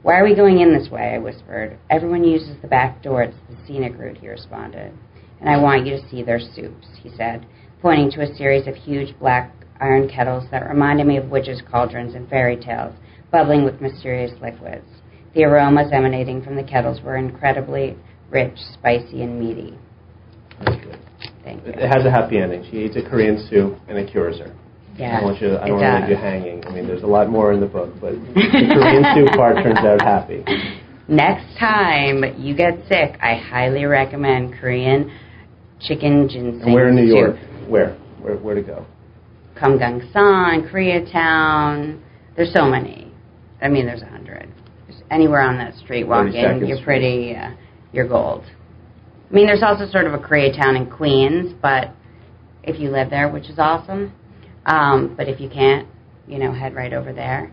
[0.02, 1.14] Why are we going in this way?
[1.16, 1.78] I whispered.
[1.90, 3.24] Everyone uses the back door.
[3.24, 4.94] It's the scenic route, he responded.
[5.40, 7.46] And I want you to see their soups, he said,
[7.82, 12.16] pointing to a series of huge black iron kettles that reminded me of witches' cauldrons
[12.16, 12.94] in fairy tales,
[13.32, 14.86] bubbling with mysterious liquids.
[15.36, 17.98] The aromas emanating from the kettles were incredibly
[18.30, 19.78] rich, spicy, and meaty.
[20.60, 21.00] That's good.
[21.44, 21.88] Thank It you.
[21.88, 22.64] has a happy ending.
[22.72, 24.54] She eats a Korean soup and it cures her.
[24.96, 25.58] I Yeah, don't want you.
[25.58, 26.66] I don't want to leave you hanging.
[26.68, 29.80] I mean, there's a lot more in the book, but the Korean soup part turns
[29.80, 30.46] out happy.
[31.08, 35.12] Next time you get sick, I highly recommend Korean
[35.84, 37.06] chicken ginseng And we're in New.
[37.06, 37.38] York.
[37.68, 37.96] Where?
[38.22, 38.38] Where?
[38.38, 38.86] Where to go?
[39.56, 42.02] Kumgangsan, Koreatown.
[42.36, 43.12] There's so many.
[43.62, 44.52] I mean, there's a hundred.
[44.88, 46.84] Just anywhere on that street, walking, you're Street.
[46.84, 47.52] pretty, uh,
[47.92, 48.44] you're gold.
[49.30, 51.92] I mean, there's also sort of a Koreatown in Queens, but
[52.64, 54.12] if you live there, which is awesome.
[54.66, 55.88] Um, but if you can't,
[56.28, 57.52] you know, head right over there.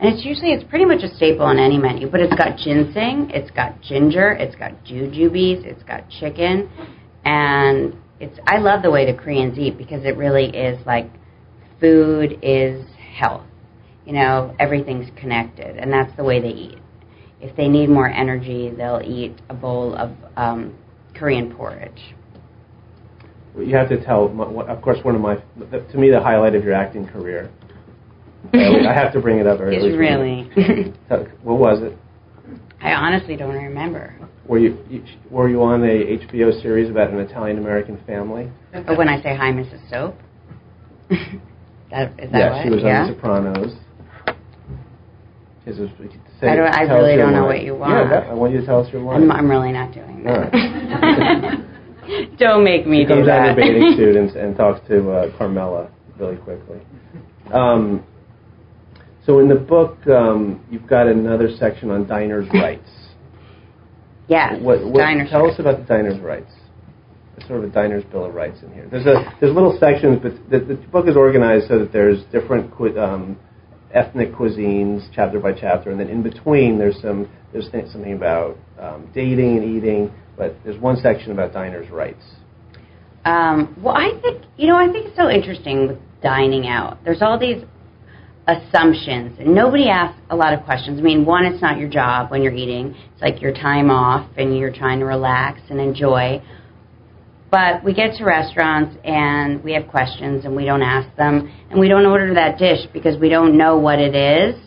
[0.00, 3.30] And it's usually it's pretty much a staple on any menu, but it's got ginseng,
[3.32, 6.68] it's got ginger, it's got jujubes, it's got chicken,
[7.24, 11.10] and it's I love the way the Koreans eat because it really is like
[11.80, 12.84] food is
[13.16, 13.44] health.
[14.06, 16.78] You know, everything's connected, and that's the way they eat.
[17.40, 20.76] If they need more energy, they'll eat a bowl of um,
[21.14, 22.14] Korean porridge.
[23.58, 24.26] You have to tell.
[24.68, 27.50] Of course, one of my to me the highlight of your acting career.
[28.52, 29.60] I have to bring it up.
[29.60, 30.50] or It's really.
[31.42, 31.96] What was it?
[32.80, 34.14] I honestly don't remember.
[34.46, 38.50] Were you, you were you on a HBO series about an Italian American family?
[38.72, 39.88] When I say hi, Mrs.
[39.88, 40.16] Soap,
[41.90, 42.62] that is that yeah, what?
[42.64, 43.02] she was yeah.
[43.02, 43.72] on The Sopranos.
[46.40, 48.10] Say- I don't- I really don't know what you Yeah, want.
[48.10, 49.22] that, I want you to tell us your line.
[49.22, 50.52] I'm, I'm really not doing that.
[52.38, 53.58] don't make me She do comes out in that.
[53.58, 56.80] a bathing suit and, and talks to uh, Carmela really quickly.
[57.50, 58.04] Um,
[59.24, 62.90] so in the book, um, you've got another section on diners' rights.
[64.28, 65.54] Yes, What, what, diner tell service.
[65.54, 66.52] us about the diners' rights.
[67.36, 68.86] There's sort of a diners' bill of rights in here.
[68.90, 72.72] There's a there's little sections, but the, the book is organized so that there's different
[72.74, 73.36] cu- um,
[73.92, 78.56] ethnic cuisines, chapter by chapter, and then in between there's some there's th- something about
[78.78, 82.22] um, dating and eating, but there's one section about diners' rights.
[83.24, 84.76] Um, well, I think you know.
[84.76, 86.98] I think it's so interesting with dining out.
[87.04, 87.64] There's all these
[88.46, 90.98] assumptions, and nobody asks a lot of questions.
[90.98, 92.94] I mean, one, it's not your job when you're eating.
[93.12, 96.42] It's like your time off, and you're trying to relax and enjoy.
[97.50, 101.78] But we get to restaurants and we have questions, and we don't ask them, and
[101.78, 104.60] we don't order that dish because we don't know what it is,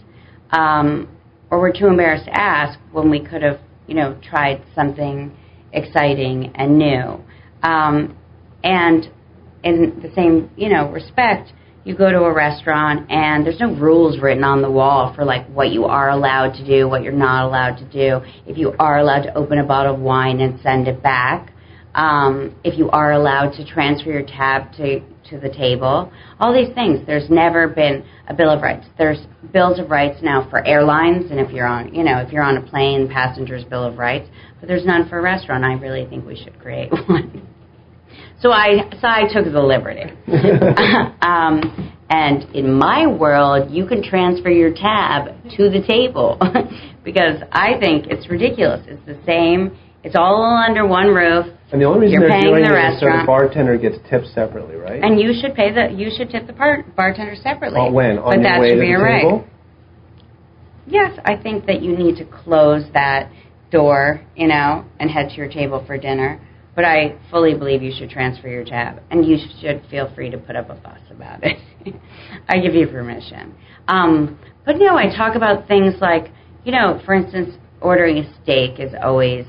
[0.51, 1.07] um,
[1.51, 5.35] or we're too embarrassed to ask when we could have, you know, tried something
[5.73, 7.21] exciting and new.
[7.61, 8.17] Um,
[8.63, 9.11] and
[9.63, 11.51] in the same, you know, respect,
[11.87, 15.47] you go to a restaurant and there's no rules written on the wall for like
[15.47, 18.19] what you are allowed to do, what you're not allowed to do.
[18.45, 21.53] If you are allowed to open a bottle of wine and send it back,
[21.95, 26.75] um, if you are allowed to transfer your tab to, to the table, all these
[26.75, 27.07] things.
[27.07, 28.85] There's never been a Bill of Rights.
[28.97, 32.43] There's bills of rights now for airlines, and if you're on, you know, if you're
[32.43, 34.27] on a plane, passengers' Bill of Rights,
[34.59, 35.63] but there's none for a restaurant.
[35.63, 37.47] I really think we should create one.
[38.39, 40.03] So I, so I took the liberty.
[41.21, 46.37] um, and in my world, you can transfer your tab to the table
[47.03, 48.85] because I think it's ridiculous.
[48.87, 49.77] It's the same.
[50.03, 51.45] It's all under one roof.
[51.71, 53.27] And the only reason You're they're paying doing the it is so the restaurant.
[53.27, 55.03] bartender gets tipped separately, right?
[55.03, 57.91] And you should pay the you should tip the par- bartender separately.
[57.91, 58.15] When?
[58.15, 59.21] but On your that way should to be the right.
[59.23, 59.47] table?
[60.87, 63.29] Yes, I think that you need to close that
[63.69, 66.39] door, you know, and head to your table for dinner.
[66.77, 70.37] But I fully believe you should transfer your tab, and you should feel free to
[70.37, 71.57] put up a fuss about it.
[72.47, 73.55] I give you permission.
[73.87, 76.31] Um, but no, I talk about things like,
[76.65, 79.47] you know, for instance, ordering a steak is always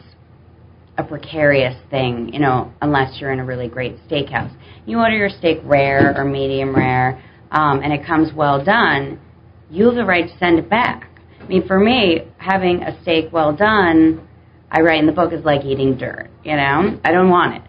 [0.97, 4.51] a precarious thing, you know, unless you're in a really great steakhouse.
[4.87, 9.21] You order your steak rare or medium rare, um, and it comes well done,
[9.71, 11.11] you have the right to send it back.
[11.43, 14.27] I mean, for me, having a steak well done,
[14.71, 17.01] I write in the book, is like eating dirt, you know?
[17.05, 17.63] I don't want it.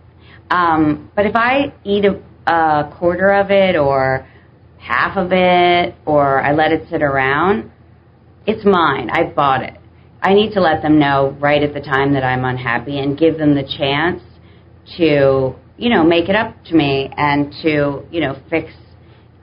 [0.52, 4.28] Um, but if I eat a, a quarter of it or
[4.80, 7.72] half of it or I let it sit around,
[8.46, 9.10] it's mine.
[9.12, 9.76] I bought it.
[10.22, 13.38] I need to let them know right at the time that I'm unhappy and give
[13.38, 14.22] them the chance
[14.98, 18.74] to, you know, make it up to me and to, you know, fix.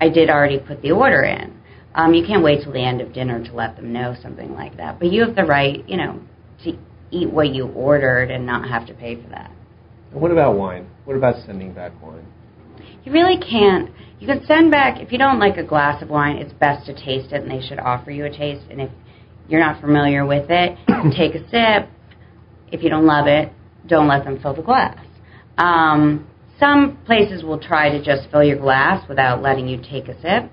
[0.00, 1.56] I did already put the order in.
[1.94, 4.76] Um, you can't wait till the end of dinner to let them know something like
[4.76, 4.98] that.
[4.98, 6.20] But you have the right, you know,
[6.64, 6.76] to
[7.10, 9.50] eat what you ordered and not have to pay for that.
[10.12, 10.88] And what about wine?
[11.04, 12.26] What about sending back wine?
[13.04, 13.90] You really can't.
[14.18, 16.36] You can send back if you don't like a glass of wine.
[16.36, 18.64] It's best to taste it, and they should offer you a taste.
[18.70, 18.90] And if
[19.48, 20.76] you're not familiar with it,
[21.16, 21.88] take a sip.
[22.72, 23.52] If you don't love it,
[23.86, 24.98] don't let them fill the glass.
[25.58, 26.26] Um,
[26.58, 30.50] some places will try to just fill your glass without letting you take a sip.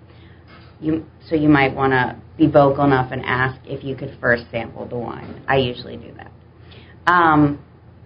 [0.79, 4.43] You, so you might want to be vocal enough and ask if you could first
[4.51, 5.41] sample the wine.
[5.47, 6.31] I usually do that.
[7.07, 7.59] Um,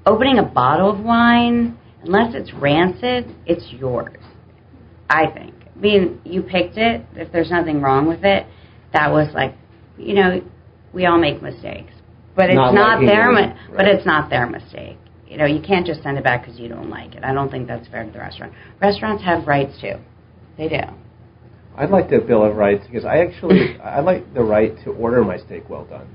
[0.06, 4.18] opening a bottle of wine, unless it's rancid, it's yours.
[5.10, 5.54] I think.
[5.76, 7.06] I mean, you picked it.
[7.14, 8.48] If there's nothing wrong with it,
[8.94, 9.54] that was like,
[9.98, 10.42] you know,
[10.94, 11.94] we all make mistakes,
[12.36, 14.98] but it's Not not, their, mi- but it's not their mistake.
[15.28, 17.24] You know, you can't just send it back because you don't like it.
[17.24, 18.54] I don't think that's fair to the restaurant.
[18.82, 19.96] Restaurants have rights too.
[20.58, 20.80] They do.
[21.76, 25.24] I'd like the Bill of Rights because I actually I like the right to order
[25.24, 26.08] my steak well done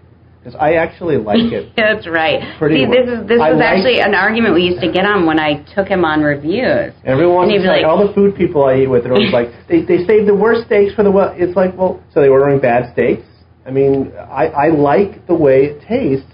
[0.42, 1.70] because I actually like it.
[1.76, 2.42] That's right.
[2.58, 5.04] Pretty See, this is this I was like- actually an argument we used to get
[5.06, 6.92] on when I took him on reviews.
[7.04, 9.14] Everyone wants And to he'd be like- all the food people I eat with are
[9.14, 11.32] always like they they save the worst steaks for the well.
[11.36, 13.22] It's like well, so they're ordering bad steaks.
[13.64, 16.26] I mean, I I like the way it tastes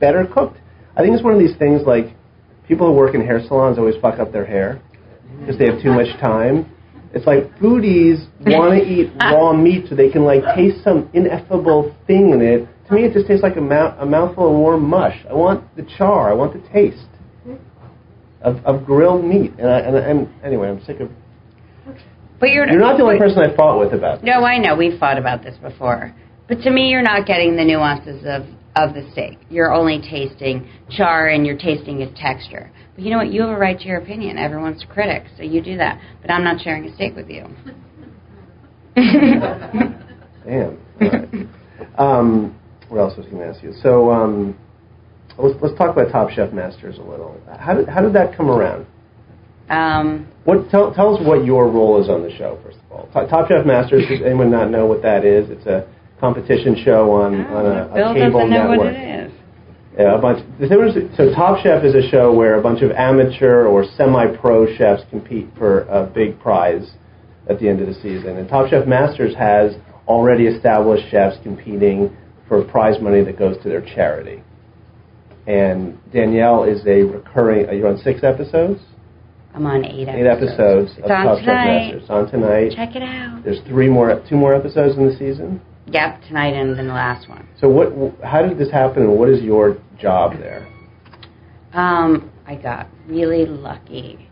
[0.00, 0.58] better cooked.
[0.96, 2.06] I think it's one of these things like
[2.66, 4.80] people who work in hair salons always fuck up their hair
[5.38, 6.66] because they have too much time.
[7.14, 11.94] It's like foodies want to eat raw meat so they can like taste some ineffable
[12.08, 12.68] thing in it.
[12.88, 15.16] To me, it just tastes like a, mouth, a mouthful of warm mush.
[15.28, 16.30] I want the char.
[16.30, 17.06] I want the taste
[18.42, 19.52] of, of grilled meat.
[19.58, 21.10] And, I, and, I, and anyway, I'm sick of.
[22.38, 24.26] But you're, You're not the only person I fought with about this.
[24.26, 24.76] No, I know.
[24.76, 26.14] We've fought about this before.
[26.46, 28.42] But to me, you're not getting the nuances of,
[28.76, 29.38] of the steak.
[29.48, 32.70] You're only tasting char and you're tasting its texture.
[32.94, 33.32] But you know what?
[33.32, 34.36] You have a right to your opinion.
[34.36, 35.98] Everyone's a critic, so you do that.
[36.20, 37.46] But I'm not sharing a steak with you.
[38.94, 40.78] Damn.
[41.00, 41.48] All right.
[41.98, 43.72] um, what else was going to ask you?
[43.82, 44.56] So um,
[45.38, 47.40] let's let's talk about Top Chef Masters a little.
[47.58, 48.86] How did how did that come around?
[49.70, 53.08] um, What tell tell us what your role is on the show first of all.
[53.12, 54.04] Top, Top Chef Masters.
[54.08, 55.50] Does anyone not know what that is?
[55.50, 55.88] It's a
[56.20, 58.78] competition show on on a, a cable network.
[58.78, 59.32] what it is.
[59.98, 60.44] Yeah, a bunch.
[61.16, 65.48] So Top Chef is a show where a bunch of amateur or semi-pro chefs compete
[65.56, 66.90] for a big prize
[67.48, 68.36] at the end of the season.
[68.36, 69.74] And Top Chef Masters has
[70.08, 72.14] already established chefs competing
[72.48, 74.42] for prize money that goes to their charity.
[75.46, 77.66] And Danyelle is a recurring.
[77.68, 78.80] Are you on six episodes?
[79.54, 80.18] I'm on eight episodes.
[80.18, 81.92] Eight episodes It's of on Top Chef tonight.
[81.94, 82.10] Masters.
[82.10, 82.72] On tonight.
[82.74, 83.42] Check it out.
[83.44, 85.60] There's three more, two more episodes in the season.
[85.86, 87.46] Yep, tonight and then the last one.
[87.60, 87.92] So what?
[88.24, 89.02] How did this happen?
[89.02, 90.66] And what is your job there?
[91.74, 94.30] Um, I got really lucky.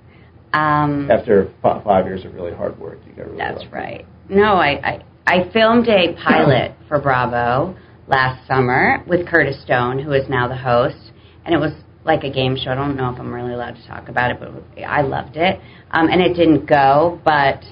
[0.55, 3.69] Um, After fi- five years of really hard work, you got really That's lucky.
[3.71, 4.07] right.
[4.31, 10.13] No, I, I I filmed a pilot for Bravo last summer with Curtis Stone, who
[10.13, 11.13] is now the host,
[11.45, 11.73] and it was
[12.05, 12.71] like a game show.
[12.71, 15.61] I don't know if I'm really allowed to talk about it, but I loved it.
[15.91, 17.63] Um, and it didn't go, but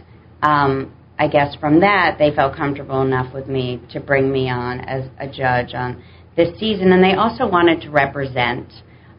[0.43, 4.81] um, I guess from that they felt comfortable enough with me to bring me on
[4.81, 6.03] as a judge on
[6.37, 8.73] this season, and they also wanted to represent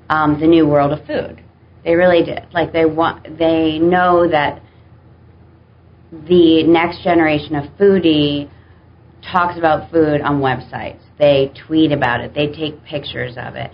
[0.09, 1.43] um, the new world of food.
[1.83, 2.45] They really did.
[2.53, 4.61] Like they want, they know that
[6.11, 8.49] the next generation of foodie
[9.21, 10.99] talks about food on websites.
[11.17, 12.33] They tweet about it.
[12.33, 13.71] They take pictures of it.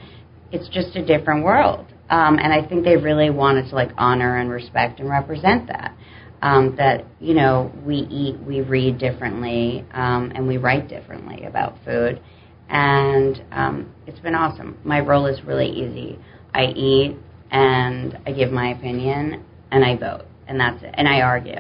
[0.52, 1.86] It's just a different world.
[2.10, 5.96] Um, and I think they really wanted to like honor and respect and represent that.
[6.40, 11.84] Um, that you know we eat, we read differently, um, and we write differently about
[11.84, 12.22] food,
[12.70, 14.78] and um, it's been awesome.
[14.84, 16.20] My role is really easy.
[16.54, 17.18] I eat
[17.50, 20.94] and I give my opinion and I vote, and that's it.
[20.94, 21.60] And I argue,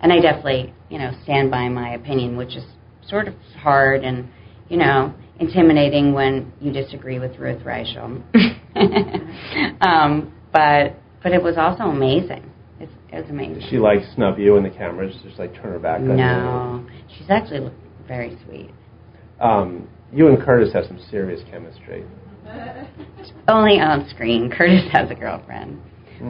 [0.00, 2.64] and I definitely you know stand by my opinion, which is
[3.08, 4.28] sort of hard and
[4.68, 8.22] you know intimidating when you disagree with Ruth Reichl.
[9.80, 12.44] um, but but it was also amazing.
[12.80, 13.60] It's, it was amazing.
[13.60, 15.14] Does she like snub you in the cameras?
[15.24, 16.16] Just like turn her back on you.
[16.16, 17.70] no, she's actually
[18.06, 18.70] very sweet.
[18.70, 19.44] you?
[19.44, 22.04] Um, you and Curtis have some serious chemistry.
[23.48, 24.50] Only on screen.
[24.50, 25.80] Curtis has a girlfriend,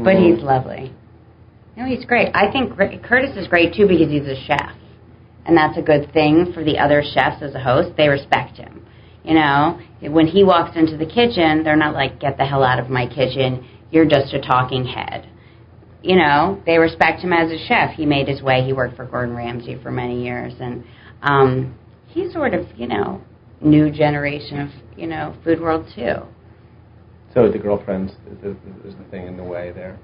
[0.04, 0.34] but Mhm.
[0.34, 0.92] he's lovely.
[1.76, 2.30] No, he's great.
[2.34, 4.72] I think Curtis is great too because he's a chef,
[5.48, 7.96] and that's a good thing for the other chefs as a host.
[7.96, 8.86] They respect him.
[9.24, 12.78] You know, when he walks into the kitchen, they're not like, "Get the hell out
[12.78, 13.66] of my kitchen!
[13.90, 15.26] You're just a talking head."
[16.02, 17.94] You know, they respect him as a chef.
[17.96, 18.62] He made his way.
[18.62, 20.84] He worked for Gordon Ramsay for many years, and
[21.22, 21.74] um,
[22.06, 23.20] he's sort of, you know,
[23.60, 26.14] new generation of, you know, food world too.
[27.34, 29.98] So the girlfriends is the, thing in the way there.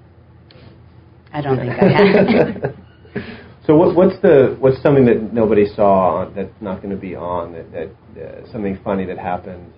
[1.32, 2.72] I don't think I
[3.14, 3.24] have.
[3.66, 7.14] so what, what's the what's something that nobody saw on, that's not going to be
[7.14, 9.72] on that, that uh, something funny that happened?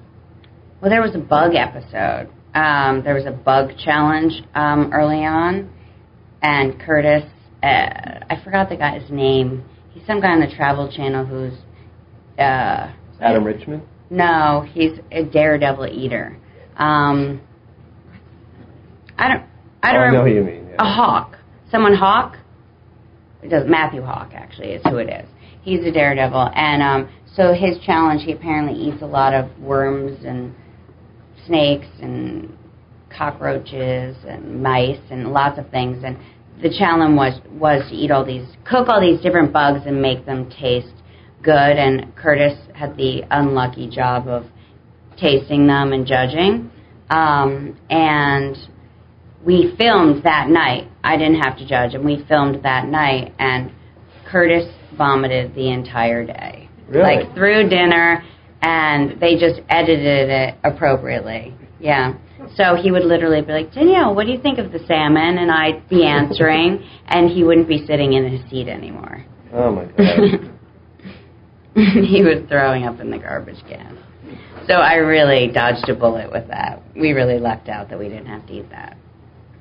[0.81, 2.29] well, there was a bug episode.
[2.55, 5.71] Um, there was a bug challenge um, early on,
[6.43, 7.25] and Curtis,
[7.63, 9.65] uh, I forgot the guy's name.
[9.91, 11.55] He's some guy on the Travel Channel who's.
[12.39, 13.83] Uh, Adam Richman.
[14.11, 16.37] No, he's a daredevil eater.
[16.77, 17.41] Um,
[19.19, 19.45] I don't.
[19.83, 20.29] I don't oh, I know remember.
[20.29, 20.75] who you mean.
[20.79, 21.39] A hawk.
[21.71, 22.37] Someone hawk?
[23.47, 25.29] It does Matthew Hawk actually is who it is.
[25.63, 30.25] He's a daredevil, and um, so his challenge, he apparently eats a lot of worms
[30.25, 30.53] and
[31.47, 32.59] snakes and
[33.09, 36.03] cockroaches and mice and lots of things.
[36.03, 36.19] And
[36.61, 40.27] the challenge was was to eat all these, cook all these different bugs and make
[40.27, 40.95] them taste
[41.41, 41.55] good.
[41.55, 44.47] And Curtis had the unlucky job of
[45.17, 46.73] tasting them and judging.
[47.11, 48.57] Um, and
[49.45, 50.91] we filmed that night.
[51.07, 53.33] I didn't have to judge, and we filmed that night.
[53.39, 53.71] And
[54.29, 54.67] Curtis
[54.99, 57.17] vomited the entire day, Really?
[57.25, 58.25] like through dinner,
[58.63, 61.55] and they just edited it appropriately.
[61.79, 62.15] Yeah.
[62.57, 65.39] So he would literally be like, Danyelle, what do you think of the salmon?
[65.39, 69.25] And I'd be answering, and he wouldn't be sitting in his seat anymore.
[69.53, 70.53] Oh my god.
[72.07, 73.99] he was throwing up in the garbage can.
[74.67, 76.83] So I really dodged a bullet with that.
[76.97, 78.97] We really lucked out that we didn't have to eat that.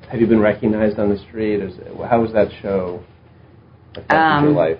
[0.10, 1.62] Have you been recognized on the street?
[1.62, 1.74] Is,
[2.08, 3.04] how was that show
[3.92, 4.78] affected Um, your life?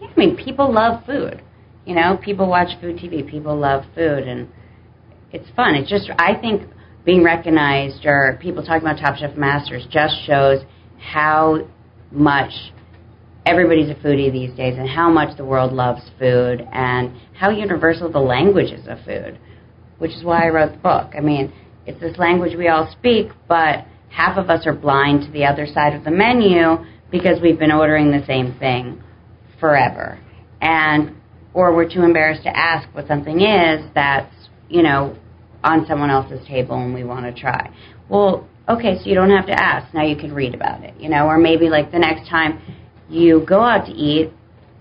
[0.00, 1.42] Yeah, I mean, people love food.
[1.86, 3.28] You know, people watch food TV.
[3.28, 4.48] People love food, and
[5.32, 5.74] it's fun.
[5.74, 6.62] It's just, I think,
[7.04, 10.60] being recognized or people talking about Top Chef Masters just shows
[10.98, 11.66] how
[12.10, 12.52] much
[13.46, 18.10] everybody's a foodie these days, and how much the world loves food, and how universal
[18.12, 19.38] the language is of food.
[19.98, 21.12] Which is why I wrote the book.
[21.16, 21.52] I mean,
[21.86, 25.66] it's this language we all speak, but half of us are blind to the other
[25.66, 29.02] side of the menu because we've been ordering the same thing
[29.58, 30.18] forever.
[30.60, 31.16] And
[31.54, 34.32] or we're too embarrassed to ask what something is that's,
[34.68, 35.16] you know,
[35.64, 37.70] on someone else's table and we want to try.
[38.08, 39.92] Well, okay, so you don't have to ask.
[39.92, 42.60] Now you can read about it, you know, or maybe like the next time
[43.08, 44.32] you go out to eat,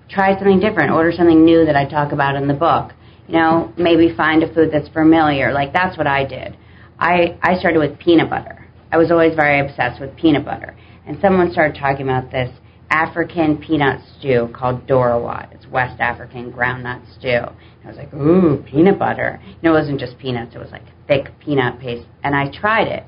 [0.10, 2.94] try something different, order something new that I talk about in the book.
[3.28, 5.52] You know, maybe find a food that's familiar.
[5.52, 6.58] Like that's what I did.
[6.98, 8.59] I I started with peanut butter.
[8.92, 10.76] I was always very obsessed with peanut butter.
[11.06, 12.52] And someone started talking about this
[12.90, 15.54] African peanut stew called Dorawat.
[15.54, 17.28] It's West African groundnut stew.
[17.30, 19.40] And I was like, ooh, peanut butter.
[19.46, 20.56] You know, it wasn't just peanuts.
[20.56, 22.08] It was like thick peanut paste.
[22.24, 23.04] And I tried it.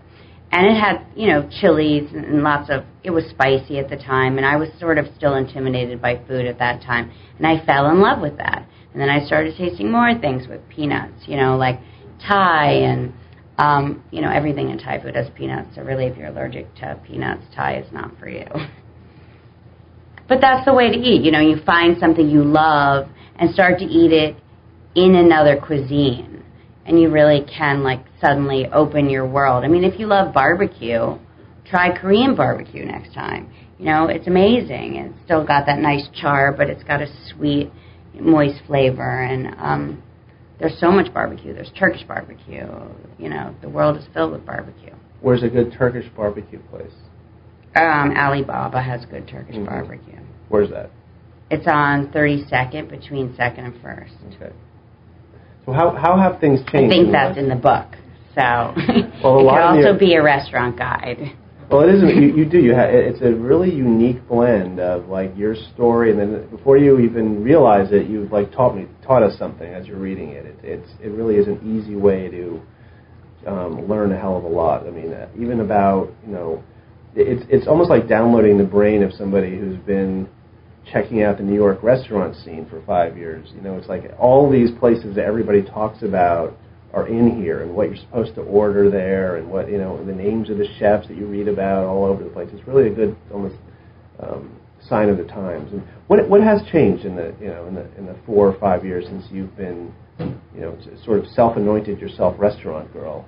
[0.51, 4.37] And it had, you know, chilies and, lots of, it was spicy at the time.
[4.37, 7.11] And I was sort of still intimidated by food at that time.
[7.37, 8.67] And I fell in love with that.
[8.91, 11.79] And then I started tasting more things with peanuts, you know, like
[12.27, 13.13] Thai and,
[13.61, 15.75] um, you know, everything in Thai food has peanuts.
[15.75, 18.47] So really, if you're allergic to peanuts, Thai is not for you.
[20.27, 21.23] But that's the way to eat.
[21.23, 24.35] You know, you find something you love and start to eat it
[24.95, 26.43] in another cuisine.
[26.85, 29.63] And you really can, like, suddenly open your world.
[29.63, 31.19] I mean, if you love barbecue,
[31.69, 33.53] try Korean barbecue next time.
[33.77, 34.95] You know, it's amazing.
[34.95, 37.71] It's still got that nice char, but it's got a sweet,
[38.19, 39.21] moist flavor.
[39.23, 40.03] And um,
[40.61, 41.53] there's so much barbecue.
[41.53, 42.67] There's Turkish barbecue.
[43.17, 44.93] You know, the world is filled with barbecue.
[45.21, 46.93] Where's a good Turkish barbecue place?
[47.75, 49.65] Um, Alibaba has good Turkish Mhm.
[49.65, 50.19] barbecue.
[50.49, 50.91] Where's that?
[51.49, 54.13] It's on 32nd between 2nd and 1st.
[54.35, 54.51] Okay.
[55.65, 56.75] So how how have things changed?
[56.75, 57.97] I think in that's in the book.
[58.35, 58.41] So
[59.23, 61.31] Well, it could also be a restaurant guide.
[61.71, 62.21] Well, it isn't.
[62.21, 62.59] You, you do.
[62.59, 66.99] You ha it's a really unique blend of like your story, and then before you
[66.99, 70.45] even realize it, you've like taught me taught us something as you're reading it.
[70.45, 72.61] it it's it really is an easy way to
[73.47, 74.85] um, learn a hell of a lot.
[74.85, 76.61] I mean, uh, even about you know,
[77.15, 80.27] it's it's almost like downloading the brain of somebody who's been
[80.91, 83.47] checking out the New York restaurant scene for five years.
[83.55, 86.57] You know, it's like all these places that everybody talks about
[86.93, 90.13] are in here, and what you're supposed to order there, and what you know, the
[90.13, 92.49] names of the chefs that you read about all over the place.
[92.53, 93.55] It's really a good almost
[94.19, 94.55] um,
[94.87, 95.71] sign of the times.
[95.71, 98.59] And what what has changed in the you know in the in the four or
[98.59, 103.27] five years since you've been you know sort of self-anointed yourself restaurant girl?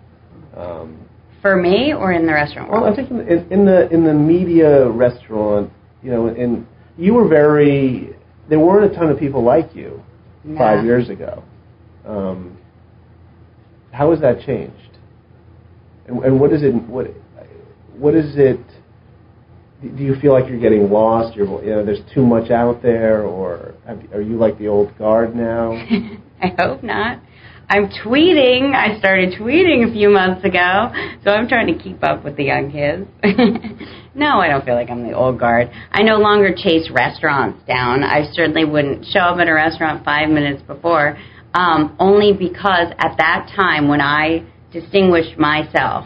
[0.55, 0.99] Um,
[1.41, 2.83] For me or in the restaurant world?
[2.83, 2.93] well.
[2.93, 7.27] I think in, in, in the in the media restaurant, you know, and you were
[7.27, 8.15] very.
[8.49, 10.03] There weren't a ton of people like you
[10.57, 11.43] five years ago.
[12.05, 12.57] Um,
[13.93, 14.97] how has that changed?
[16.07, 16.73] And, and what is it?
[16.73, 17.07] What
[17.95, 18.59] what is it?
[19.81, 21.35] Do you feel like you're getting lost?
[21.35, 24.97] You're, you know, there's too much out there, or have, are you like the old
[24.97, 25.73] guard now?
[26.41, 27.21] I hope not.
[27.69, 28.73] I'm tweeting.
[28.73, 30.91] I started tweeting a few months ago,
[31.23, 33.07] so I'm trying to keep up with the young kids.
[34.15, 35.69] no, I don't feel like I'm the old guard.
[35.91, 38.03] I no longer chase restaurants down.
[38.03, 41.17] I certainly wouldn't show up at a restaurant five minutes before,
[41.53, 46.05] um, only because at that time when I distinguished myself,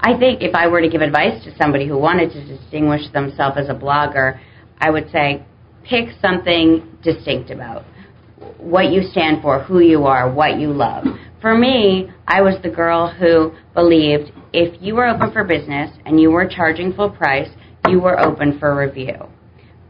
[0.00, 3.56] I think if I were to give advice to somebody who wanted to distinguish themselves
[3.58, 4.38] as a blogger,
[4.78, 5.44] I would say
[5.84, 7.84] pick something distinct about
[8.58, 11.04] what you stand for, who you are, what you love.
[11.40, 16.20] For me, I was the girl who believed if you were open for business and
[16.20, 17.48] you were charging full price,
[17.88, 19.26] you were open for review.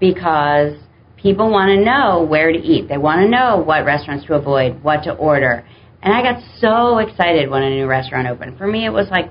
[0.01, 0.75] Because
[1.21, 2.89] people want to know where to eat.
[2.89, 5.67] They want to know what restaurants to avoid, what to order.
[6.03, 8.57] And I got so excited when a new restaurant opened.
[8.57, 9.31] For me, it was like,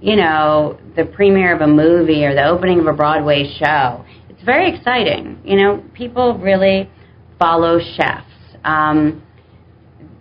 [0.00, 4.04] you know, the premiere of a movie or the opening of a Broadway show.
[4.28, 5.40] It's very exciting.
[5.44, 6.88] You know, people really
[7.38, 8.26] follow chefs.
[8.64, 9.22] Um,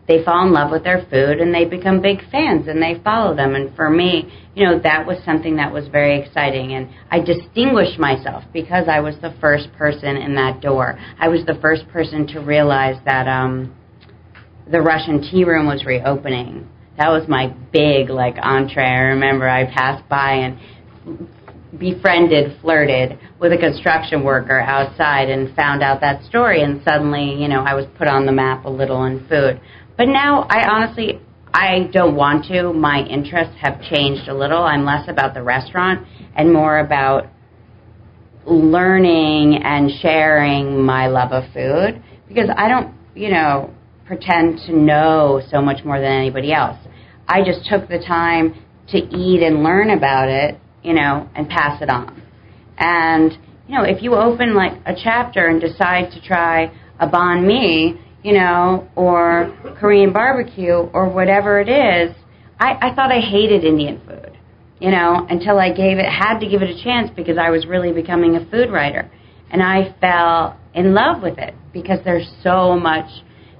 [0.07, 3.35] they fall in love with their food and they become big fans and they follow
[3.35, 3.55] them.
[3.55, 6.73] And for me, you know, that was something that was very exciting.
[6.73, 10.97] And I distinguished myself because I was the first person in that door.
[11.19, 13.75] I was the first person to realize that um,
[14.71, 16.69] the Russian tea room was reopening.
[16.97, 18.83] That was my big like entree.
[18.83, 21.27] I remember I passed by and
[21.77, 27.47] befriended, flirted with a construction worker outside and found out that story and suddenly, you
[27.47, 29.59] know, I was put on the map a little in food.
[29.97, 31.19] But now I honestly
[31.53, 32.71] I don't want to.
[32.71, 34.61] My interests have changed a little.
[34.61, 37.27] I'm less about the restaurant and more about
[38.45, 43.73] learning and sharing my love of food because I don't, you know,
[44.05, 46.77] pretend to know so much more than anybody else.
[47.27, 51.81] I just took the time to eat and learn about it, you know, and pass
[51.81, 52.21] it on.
[52.77, 53.33] And,
[53.67, 57.99] you know, if you open like a chapter and decide to try a banh mi,
[58.27, 62.13] you know, or Korean barbecue or whatever it is,
[62.59, 64.37] I, I thought I hated Indian food,
[64.81, 67.65] you know, until I gave it, had to give it a chance because I was
[67.65, 69.09] really becoming a food writer.
[69.49, 73.05] And I fell in love with it because there's so much,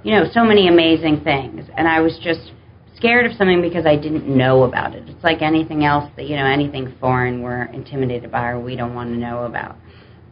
[0.03, 1.63] you know, so many amazing things.
[1.78, 2.51] And I was just
[2.97, 5.07] scared of something because I didn't know about it.
[5.07, 8.93] It's like anything else that, you know, anything foreign we're intimidated by or we don't
[8.93, 9.78] want to know about.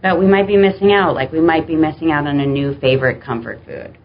[0.01, 1.15] But we might be missing out.
[1.15, 3.97] Like we might be missing out on a new favorite comfort food,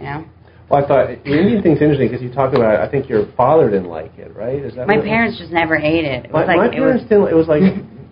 [0.00, 0.24] you know?
[0.70, 2.78] Well, I thought the Indian thing's interesting because you talk about.
[2.80, 4.56] I think your father didn't like it, right?
[4.64, 6.26] Is that My what- parents just never ate it.
[6.26, 7.28] It My, was like my it parents was didn't.
[7.28, 7.62] It was like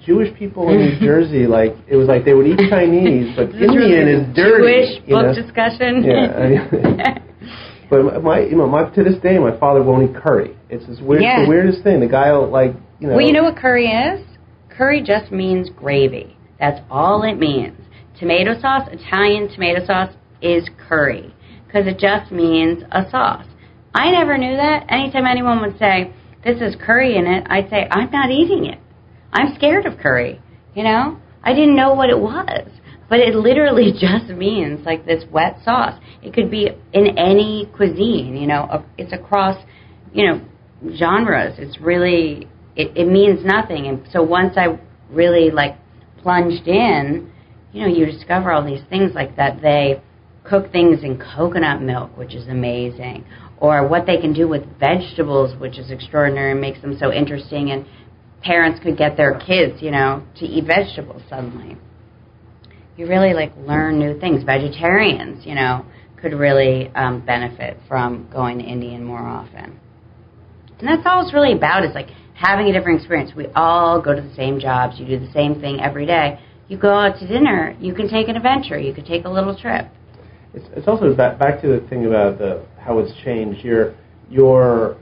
[0.06, 1.46] Jewish people in New Jersey.
[1.46, 4.58] Like it was like they would eat Chinese, but Is this really Indian is dirty.
[4.58, 5.34] Jewish you book know?
[5.38, 6.02] discussion.
[6.02, 7.18] Yeah,
[7.90, 10.54] But my, you know, my to this day, my father won't eat curry.
[10.68, 11.44] It's this weird, Yeah.
[11.44, 12.00] the weirdest thing.
[12.00, 13.14] The guy will like, you know.
[13.16, 14.20] Well, you know what curry is?
[14.68, 16.36] Curry just means gravy.
[16.60, 17.78] That's all it means.
[18.18, 20.12] Tomato sauce, Italian tomato sauce,
[20.42, 21.32] is curry
[21.68, 23.46] because it just means a sauce.
[23.94, 24.86] I never knew that.
[24.88, 26.12] Anytime anyone would say,
[26.44, 28.78] this is curry in it, I'd say, I'm not eating it.
[29.32, 30.40] I'm scared of curry.
[30.74, 31.18] You know?
[31.44, 32.68] I didn't know what it was.
[33.08, 36.00] But it literally just means like this wet sauce.
[36.22, 39.62] It could be in any cuisine, you know, it's across,
[40.12, 40.40] you know,
[40.96, 41.54] genres.
[41.58, 43.86] It's really, it, it means nothing.
[43.86, 44.78] And so once I
[45.10, 45.76] really like
[46.22, 47.30] plunged in,
[47.72, 50.02] you know, you discover all these things like that they
[50.48, 53.24] cook things in coconut milk, which is amazing,
[53.58, 57.70] or what they can do with vegetables, which is extraordinary and makes them so interesting.
[57.70, 57.84] And
[58.42, 61.76] parents could get their kids, you know, to eat vegetables suddenly.
[62.96, 64.42] You really like learn new things.
[64.44, 65.84] Vegetarians, you know,
[66.20, 69.78] could really um, benefit from going to Indian more often.
[70.78, 73.32] And that's all it's really about is like having a different experience.
[73.36, 74.98] We all go to the same jobs.
[74.98, 76.40] You do the same thing every day.
[76.68, 77.76] You go out to dinner.
[77.80, 78.78] You can take an adventure.
[78.78, 79.88] You could take a little trip.
[80.54, 83.64] It's, it's also back, back to the thing about the how it's changed.
[83.64, 83.94] Your
[84.30, 84.96] your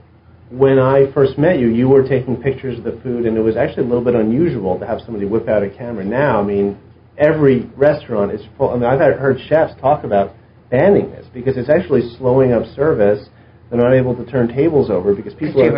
[0.49, 3.57] when I first met you, you were taking pictures of the food, and it was
[3.57, 6.05] actually a little bit unusual to have somebody whip out a camera.
[6.05, 6.77] Now, I mean,
[7.17, 8.69] every restaurant is full.
[8.69, 10.33] I mean, I've heard chefs talk about
[10.69, 13.27] banning this because it's actually slowing up service.
[13.69, 15.71] They're not able to turn tables over because people are,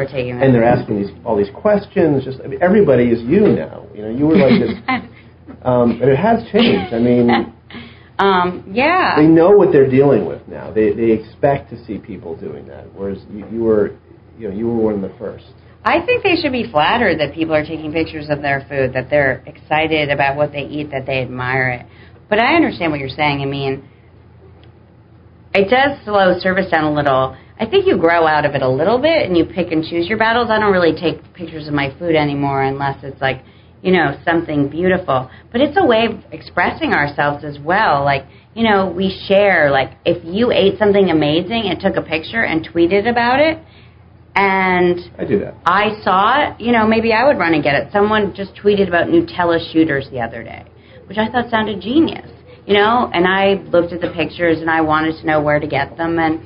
[0.44, 2.24] and they're asking these all these questions.
[2.24, 3.88] Just I mean, everybody is you now.
[3.96, 4.74] You know, you were like this,
[5.64, 6.94] um, and it has changed.
[6.94, 7.28] I mean,
[8.20, 9.16] um, yeah.
[9.16, 10.72] they know what they're dealing with now.
[10.72, 13.96] They they expect to see people doing that, whereas you, you were,
[14.38, 15.46] you know, you were one of the first.
[15.86, 19.10] I think they should be flattered that people are taking pictures of their food, that
[19.10, 21.86] they're excited about what they eat, that they admire it.
[22.30, 23.42] But I understand what you're saying.
[23.42, 23.88] I mean,
[25.54, 27.38] it does slow service down a little.
[27.58, 30.08] I think you grow out of it a little bit and you pick and choose
[30.08, 30.50] your battles.
[30.50, 33.44] I don't really take pictures of my food anymore unless it's like,
[33.82, 35.30] you know, something beautiful.
[35.52, 38.04] But it's a way of expressing ourselves as well.
[38.04, 42.44] Like, you know, we share, like, if you ate something amazing and took a picture
[42.44, 43.58] and tweeted about it,
[44.36, 45.56] and I do that.
[45.66, 47.92] I saw it, you know, maybe I would run and get it.
[47.92, 50.66] Someone just tweeted about Nutella shooters the other day,
[51.08, 52.30] which I thought sounded genius,
[52.66, 55.68] you know, and I looked at the pictures and I wanted to know where to
[55.68, 56.20] get them.
[56.20, 56.42] And,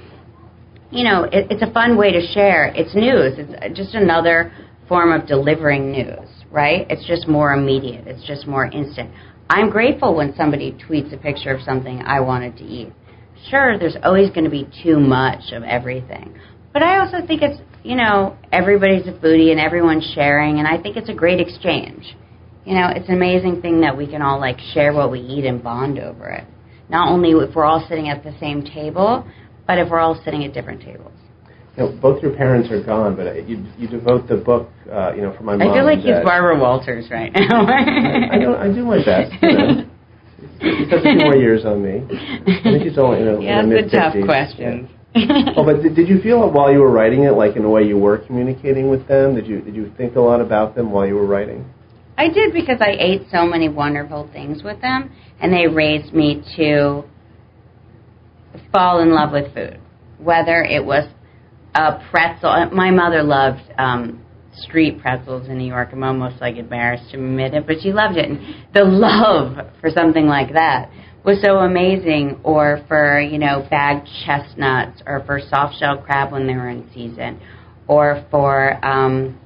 [0.91, 2.73] you know, it, it's a fun way to share.
[2.75, 4.51] It's news, it's just another
[4.87, 6.85] form of delivering news, right?
[6.89, 9.11] It's just more immediate, it's just more instant.
[9.49, 12.93] I'm grateful when somebody tweets a picture of something I wanted to eat.
[13.49, 16.39] Sure, there's always going to be too much of everything.
[16.71, 20.81] But I also think it's, you know, everybody's a foodie and everyone's sharing, and I
[20.81, 22.15] think it's a great exchange.
[22.65, 25.43] You know, it's an amazing thing that we can all like share what we eat
[25.43, 26.45] and bond over it.
[26.87, 29.27] Not only if we're all sitting at the same table,
[29.67, 31.11] but if we're all sitting at different tables.
[31.77, 35.21] You know, both your parents are gone, but you you devote the book, uh, you
[35.23, 35.71] know, for my mom.
[35.71, 36.23] I feel like he's.
[36.23, 37.65] Barbara Walters right now.
[37.65, 39.33] I, I, do, I do my best.
[39.41, 39.89] You know.
[40.59, 42.03] He's got a few more years on me.
[42.47, 44.25] I think he's only in, a, yeah, in the it's mid a tough 50s.
[44.25, 44.89] questions.
[45.57, 47.83] Oh, but did, did you feel while you were writing it, like in a way
[47.83, 49.35] you were communicating with them?
[49.35, 51.65] Did you did you think a lot about them while you were writing?
[52.17, 56.43] I did because I ate so many wonderful things with them, and they raised me
[56.57, 57.03] to
[58.71, 59.79] fall in love with food.
[60.19, 61.07] Whether it was
[61.75, 64.23] a pretzel, my mother loved um,
[64.55, 65.89] street pretzels in New York.
[65.91, 68.29] I'm almost like embarrassed to admit it, but she loved it.
[68.29, 68.39] And
[68.73, 70.89] the love for something like that
[71.25, 72.39] was so amazing.
[72.43, 76.87] Or for you know bagged chestnuts, or for soft shell crab when they were in
[76.93, 77.39] season,
[77.87, 79.39] or for um,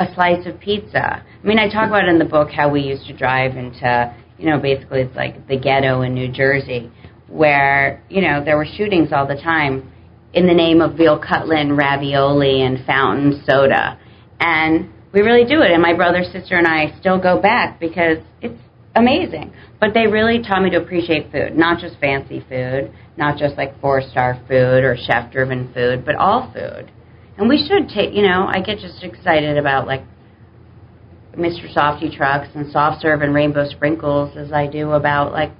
[0.00, 1.22] a slice of pizza.
[1.22, 4.48] I mean, I talk about in the book how we used to drive into, you
[4.48, 6.90] know, basically it's like the ghetto in New Jersey,
[7.26, 9.92] where, you know, there were shootings all the time
[10.38, 13.98] in the name of veal cutlet and ravioli and fountain soda.
[14.38, 15.72] And we really do it.
[15.72, 18.60] And my brother, sister, and I still go back because it's
[18.94, 19.52] amazing.
[19.80, 23.80] But they really taught me to appreciate food, not just fancy food, not just like
[23.80, 26.88] four star food or chef driven food, but all food.
[27.36, 30.04] And we should take, you know, I get just excited about like
[31.36, 31.72] Mr.
[31.74, 35.50] Softy trucks and soft serve and rainbow sprinkles as I do about like,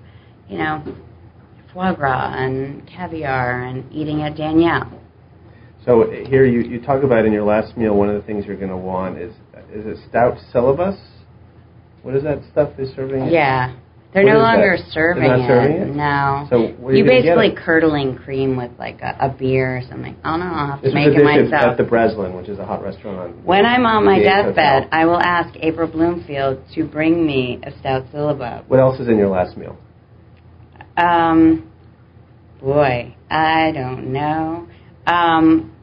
[0.48, 0.84] you know,
[1.78, 5.00] foie gras and caviar and eating at Danielle.
[5.84, 8.56] So here you, you talk about in your last meal one of the things you're
[8.56, 9.32] going to want is
[9.72, 10.98] is it stout syllabub?
[12.02, 13.28] What is that stuff they're serving?
[13.28, 13.76] Yeah.
[14.12, 14.90] They're What no longer that?
[14.90, 15.48] serving, They're not it.
[15.48, 15.94] serving it?
[15.94, 16.46] No.
[16.50, 19.82] So are you you gonna get basically curdling cream with like a, a beer or
[19.82, 20.16] something.
[20.24, 20.46] I don't know.
[20.46, 21.72] I'll have This to make a it myself.
[21.72, 23.44] at the Breslin, which is a hot restaurant on.
[23.44, 28.06] when I'm on my deathbed, I will ask April Bloomfield to bring me a stout
[28.12, 28.64] syllabub.
[28.68, 29.76] What else is in your last meal?
[30.96, 31.67] Um,
[32.60, 34.68] boy, I don't know.
[35.06, 35.74] Um,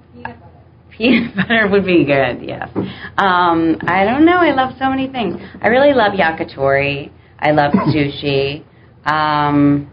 [0.97, 2.69] peanut butter would be good, yes.
[3.17, 4.37] Um, I don't know.
[4.37, 5.37] I love so many things.
[5.61, 7.11] I really love yakitori.
[7.39, 8.63] I love sushi.
[9.05, 9.91] Um,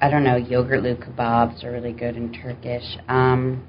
[0.00, 0.40] I don't know.
[0.40, 2.98] Yogurtlu kebabs are really good in Turkish.
[3.08, 3.66] Um,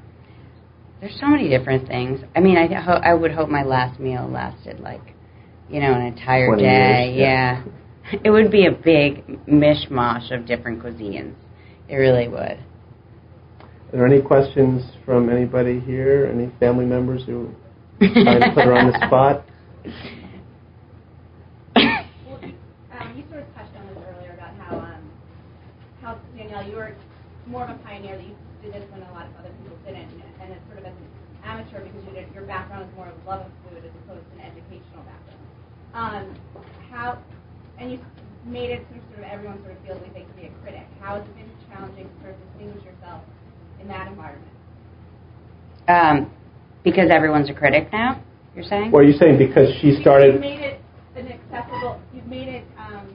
[0.99, 2.21] there's so many different things.
[2.35, 5.13] I mean, I ho- I would hope my last meal lasted like,
[5.69, 7.09] you know, an entire day.
[7.11, 7.63] years, yeah.
[7.63, 7.63] yeah.
[8.11, 11.35] It would be a big mishmash of different cuisines.
[11.87, 12.59] It really would.
[13.93, 16.29] Are there any questions from anybody here?
[16.33, 17.53] Any family members who
[17.99, 19.45] trying to put her on the spot?
[21.75, 22.39] Well,
[22.99, 25.11] um, you sort of touched on this earlier about how, um,
[26.01, 26.95] how Danyelle, you were
[27.47, 30.09] more of a pioneer that you did this when a lot of other people didn't,
[30.41, 31.07] and it sort of as an
[31.43, 34.25] amateur because you did, your background is more of a love of food as opposed
[34.25, 35.43] to an educational background.
[35.93, 36.25] Um,
[36.89, 37.21] how,
[37.83, 37.99] and you
[38.47, 40.53] made it sort of, sort of everyone sort of feels like they can be a
[40.63, 40.87] critic.
[41.03, 43.21] How has it been challenging to sort of distinguish yourself
[43.83, 44.51] in that environment?
[45.91, 46.31] Um,
[46.83, 48.23] because everyone's a critic now.
[48.55, 48.95] You're saying?
[48.95, 50.39] Or are you saying because she started.
[50.39, 50.79] You've made it
[51.15, 51.99] an accessible.
[52.15, 53.11] You've made it um,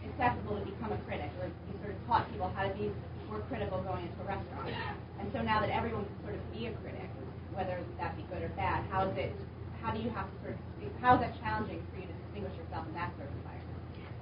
[0.00, 2.88] accessible to become a critic, or you sort of taught people how to be
[3.28, 4.72] more critical going into a restaurant.
[5.20, 7.10] And so now that everyone can sort of be a critic,
[7.52, 9.36] whether that be good or bad, how is it?
[9.82, 10.60] How do you have to sort of?
[11.04, 13.49] How is that challenging for you to distinguish yourself in that sort of environment?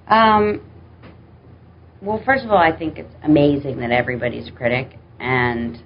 [0.08, 0.62] Um,
[2.00, 5.82] well, first of all, I think it's amazing that everybody's a critic and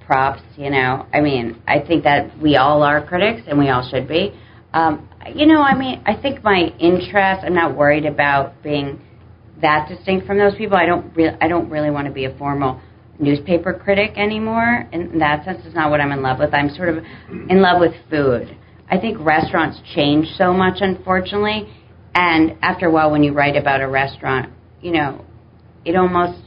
[0.00, 1.06] props, you know.
[1.12, 4.38] I mean, I think that we all are critics and we all should be.
[4.72, 9.00] Um, you know, I mean, I think my interest, I'm not worried about being
[9.62, 10.76] that distinct from those people.
[10.76, 12.80] I don't really, I don't really want to be a formal
[13.18, 14.86] newspaper critic anymore.
[14.92, 16.52] In that sense, it's not what I'm in love with.
[16.52, 17.04] I'm sort of
[17.48, 18.56] in love with food.
[18.90, 21.72] I think restaurants change so much, unfortunately,
[22.16, 24.50] and after a while, when you write about a restaurant,
[24.80, 25.22] you know,
[25.84, 26.40] it almost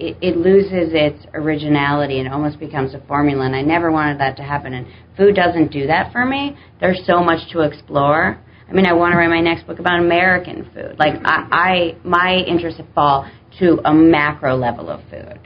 [0.00, 3.46] it, it loses its originality and almost becomes a formula.
[3.46, 4.74] And I never wanted that to happen.
[4.74, 6.56] And food doesn't do that for me.
[6.80, 8.40] There's so much to explore.
[8.68, 10.96] I mean, I want to write my next book about American food.
[10.98, 13.30] Like I, I my interests fall
[13.60, 15.38] to a macro level of food.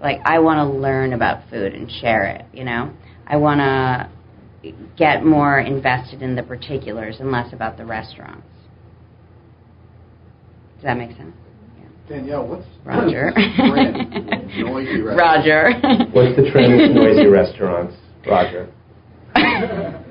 [0.00, 2.46] Like I want to learn about food and share it.
[2.54, 2.94] You know,
[3.26, 8.46] I want to get more invested in the particulars and less about the restaurants.
[10.76, 11.34] Does that make sense?
[12.08, 13.32] Danyelle, what's Roger.
[13.34, 14.00] what's the trend
[14.52, 15.18] in noisy restaurants?
[15.18, 15.72] Roger.
[16.12, 18.68] What's the trend with noisy restaurants, Roger?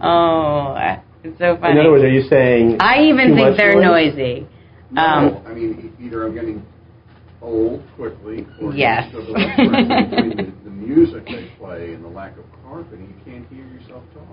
[0.00, 0.76] oh,
[1.24, 1.72] it's so funny.
[1.72, 2.76] In other words, are you saying?
[2.80, 4.14] I even too think much they're noise?
[4.14, 4.46] noisy.
[4.92, 6.62] No, Um, I mean, e- either I'm getting
[7.42, 9.10] old quickly, or Yes.
[9.12, 13.64] the between the, the music they play and the lack of carpeting, you can't hear
[13.64, 13.73] yourself talk.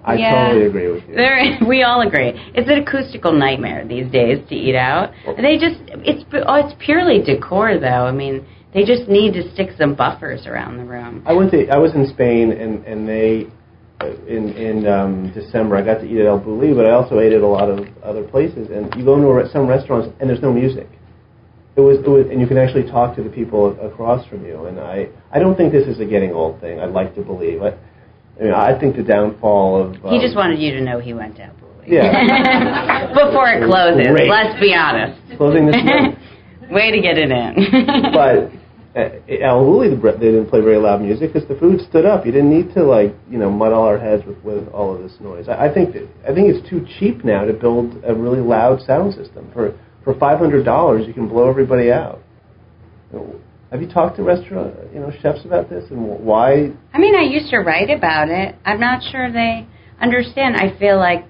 [0.03, 0.47] I Yeah.
[0.47, 1.15] totally agree with you.
[1.67, 2.33] We all agree.
[2.55, 5.11] It's an acoustical nightmare these days to eat out.
[5.37, 8.05] They just it's oh, it's purely decor though.
[8.07, 11.23] I mean, they just need to stick some buffers around the room.
[11.25, 13.47] I went to I was in Spain and and they
[14.01, 17.19] uh, in in um, December I got to eat at El Bulli, but I also
[17.19, 18.69] ate at a lot of other places.
[18.71, 20.87] And you go into re- some restaurants and there's no music.
[21.77, 24.65] It was, it was and you can actually talk to the people across from you.
[24.65, 26.79] And I I don't think this is a getting old thing.
[26.79, 27.61] I'd like to believe.
[27.61, 27.77] I,
[28.39, 31.13] I mean I think the downfall of He um, just wanted you to know he
[31.13, 31.51] went to
[31.85, 33.09] Yeah.
[33.13, 34.07] Before it closes.
[34.07, 34.29] Great.
[34.29, 35.37] Let's be honest.
[35.37, 36.17] Closing this month.
[36.71, 38.11] Way to get it in.
[38.13, 38.49] but
[38.95, 42.25] uh, El Bulli, the they didn't play very loud music because the food stood up.
[42.25, 45.01] You didn't need to like you know mud all our heads with, with all of
[45.01, 45.47] this noise.
[45.47, 48.81] I, I think that, I think it's too cheap now to build a really loud
[48.81, 49.49] sound system.
[49.53, 52.19] For for five hundred dollars, you can blow everybody out.
[53.11, 53.41] You know,
[53.71, 56.71] Have you talked to restaurant you know chefs about this and why?
[56.93, 58.55] I mean, I used to write about it.
[58.65, 59.65] I'm not sure they
[59.99, 60.57] understand.
[60.57, 61.25] I feel like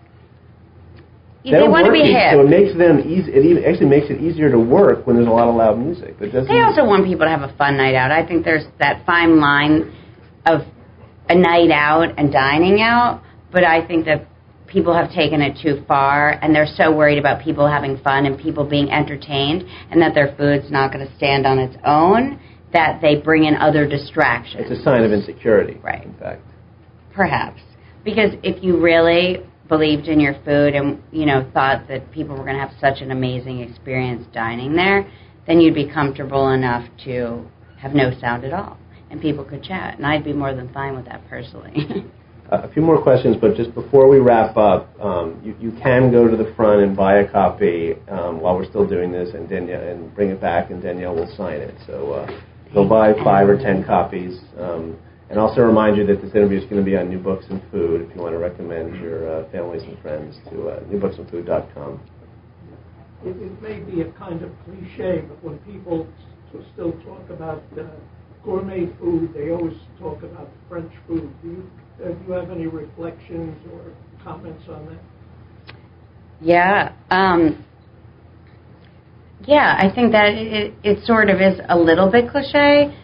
[1.44, 2.34] they, don't want to be hip.
[2.34, 3.32] So it makes them easy.
[3.32, 6.16] It even, actually makes it easier to work when there's a lot of loud music.
[6.20, 6.32] But.
[6.32, 8.12] They also want people to have a fun night out.
[8.12, 9.94] I think there's that fine line
[10.46, 10.62] of
[11.30, 14.28] a night out and dining out, but I think that
[14.72, 18.40] people have taken it too far and they're so worried about people having fun and
[18.40, 22.40] people being entertained and that their food's not going to stand on its own
[22.74, 24.68] that they bring in other distractions.
[24.70, 25.78] It's a sign of insecurity.
[25.84, 26.06] Right.
[26.06, 26.42] In fact.
[27.14, 27.62] Perhaps.
[28.06, 32.44] Because if you really believed in your food and, you know, thought that people were
[32.44, 35.06] going to have such an amazing experience dining there,
[35.48, 37.46] then you'd be comfortable enough to
[37.78, 38.78] have no sound at all
[39.10, 39.98] and people could chat.
[39.98, 42.06] And I'd be more than fine with that personally.
[42.52, 46.28] A few more questions, but just before we wrap up, um, you, you can go
[46.28, 49.90] to the front and buy a copy um, while we're still doing this, and Danyelle
[49.90, 51.74] and bring it back, and Danyelle will sign it.
[51.88, 52.42] So uh,
[52.74, 54.98] go buy five or ten copies, um,
[55.30, 57.62] and also remind you that this interview is going to be on New Books in
[57.72, 58.02] Food.
[58.02, 62.02] If you want to recommend your uh, families and friends to uh, newbooksinfood.com.
[63.24, 66.06] It, it may be a kind of cliche, but when people
[66.54, 67.84] s- still talk about uh,
[68.44, 71.32] gourmet food, they always talk about French food.
[71.42, 71.72] Do you,
[72.10, 73.94] do you have any reflections or
[74.24, 75.76] comments on that?
[76.42, 76.94] Yeah.
[77.10, 77.64] Um,
[79.46, 82.96] yeah, I think that it, it sort of is a little bit cliche.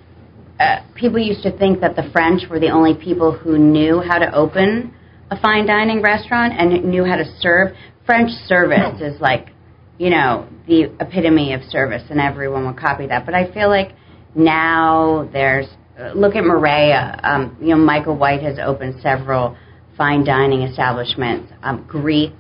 [0.60, 4.18] Uh, people used to think that the French were the only people who knew how
[4.18, 4.94] to open
[5.30, 7.76] a fine dining restaurant and knew how to serve.
[8.06, 9.50] French service is like,
[9.98, 13.26] you know, the epitome of service, and everyone would copy that.
[13.26, 13.94] But I feel like
[14.36, 15.68] now there's
[16.16, 17.20] look at Marea.
[17.24, 19.58] Um, you know, Michael White has opened several
[19.98, 21.52] fine dining establishments.
[21.64, 22.34] Um, Greek.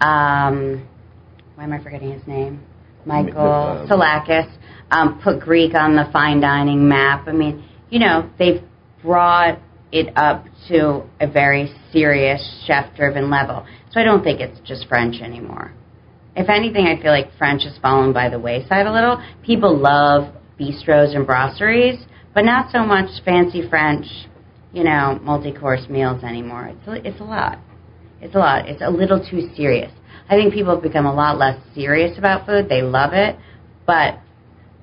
[0.00, 0.88] Um,
[1.54, 2.62] why am I forgetting his name?
[3.04, 4.50] Michael Um, Psilakis
[4.90, 7.26] um, put Greek on the fine dining map.
[7.26, 8.62] I mean, you know, they've
[9.02, 9.58] brought
[9.92, 13.66] it up to a very serious chef-driven level.
[13.90, 15.72] So I don't think it's just French anymore.
[16.36, 19.22] If anything, I feel like French has fallen by the wayside a little.
[19.42, 22.04] People love bistros and brasseries,
[22.34, 24.06] but not so much fancy French,
[24.72, 26.66] you know, multi-course meals anymore.
[26.68, 27.58] It's a, it's a lot.
[28.20, 28.68] It's a lot.
[28.68, 29.92] It's a little too serious.
[30.28, 32.68] I think people have become a lot less serious about food.
[32.68, 33.36] They love it,
[33.86, 34.18] but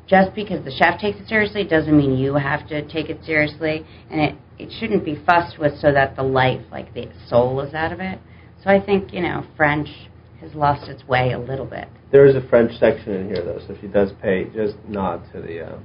[0.07, 3.85] just because the chef takes it seriously doesn't mean you have to take it seriously,
[4.09, 7.73] and it it shouldn't be fussed with so that the life, like the soul, is
[7.73, 8.19] out of it.
[8.63, 9.89] So I think you know French
[10.41, 11.87] has lost its way a little bit.
[12.11, 15.41] There is a French section in here, though, so she does pay, just nod to
[15.41, 15.83] the um,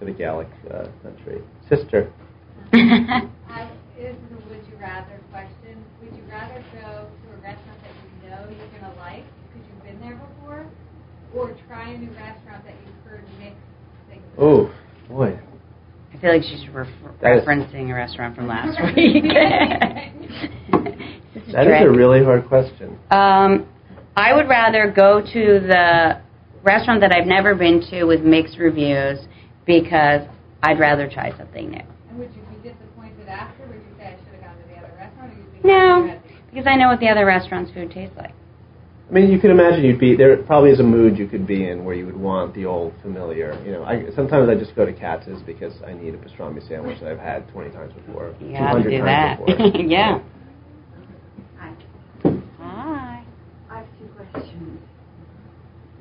[0.00, 1.40] to the Gallic uh, country.
[1.68, 2.10] Sister.
[2.72, 5.84] I, this is a would you rather question.
[6.02, 7.92] Would you rather go to a restaurant that
[8.24, 10.66] you know you're going to like because you've been there before,
[11.34, 13.56] or try a new restaurant that you've heard mixed
[14.08, 14.42] things about?
[14.44, 14.74] Oh,
[15.08, 15.38] boy.
[16.12, 16.88] I feel like she's ref-
[17.22, 19.24] That is- referencing a restaurant from last week.
[21.34, 21.82] This is That is great.
[21.86, 22.98] a really hard question.
[23.10, 23.66] Um,
[24.16, 26.20] I would rather go to the
[26.62, 29.18] restaurant that I've never been to with mixed reviews
[29.66, 30.22] because
[30.62, 31.82] I'd rather try something new.
[32.08, 33.66] And would you be disappointed after?
[33.66, 36.04] Would you say I should have gone to the other restaurant, or you'd be No,
[36.04, 38.32] you had because I know what the other restaurant's food tastes like.
[39.08, 40.36] I mean, you can imagine you'd be there.
[40.36, 43.60] Probably is a mood you could be in where you would want the old familiar.
[43.64, 47.00] You know, I, sometimes I just go to Katz's because I need a pastrami sandwich
[47.00, 49.46] that I've had 20 times before, You got to 200 do times that.
[49.46, 49.80] before.
[49.88, 50.20] yeah.
[51.58, 51.74] Hi.
[52.60, 53.24] Hi.
[53.68, 54.78] I have two questions.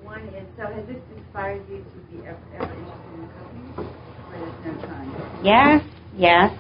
[0.04, 3.74] One is, so has this inspired you to be ever, ever interested in cooking?
[3.78, 5.29] Or there's no time?
[5.42, 5.82] Yes,
[6.18, 6.52] yes.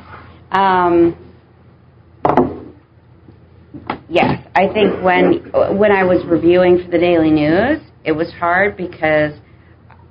[0.51, 1.15] Um,
[4.07, 8.77] yes, I think when when I was reviewing for the Daily News, it was hard
[8.77, 9.33] because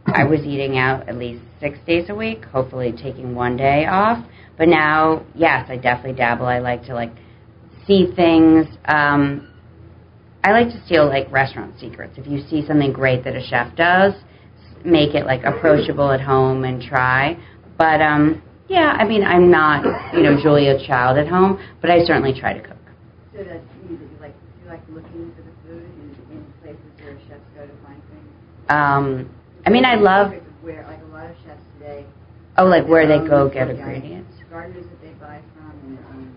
[0.06, 4.24] I was eating out at least six days a week, hopefully taking one day off.
[4.58, 6.46] But now, yes, I definitely dabble.
[6.46, 7.12] I like to like
[7.86, 8.66] see things.
[8.84, 9.48] Um,
[10.44, 12.14] I like to steal like restaurant secrets.
[12.18, 14.12] If you see something great that a chef does,
[14.84, 17.38] make it like approachable at home and try.
[17.76, 22.04] But um, yeah, I mean, I'm not you know Julia Child at home, but I
[22.04, 22.76] certainly try to cook.
[23.32, 26.82] So that means that you like, you like looking for the food in, in places
[27.02, 28.68] where chefs go to find things?
[28.68, 29.30] Um,
[29.66, 32.04] I mean, I love Where, like a lot of chefs today.
[32.58, 34.32] oh like where they go um, get um, ingredients.
[34.50, 36.36] Gardeners that they buy from and their own.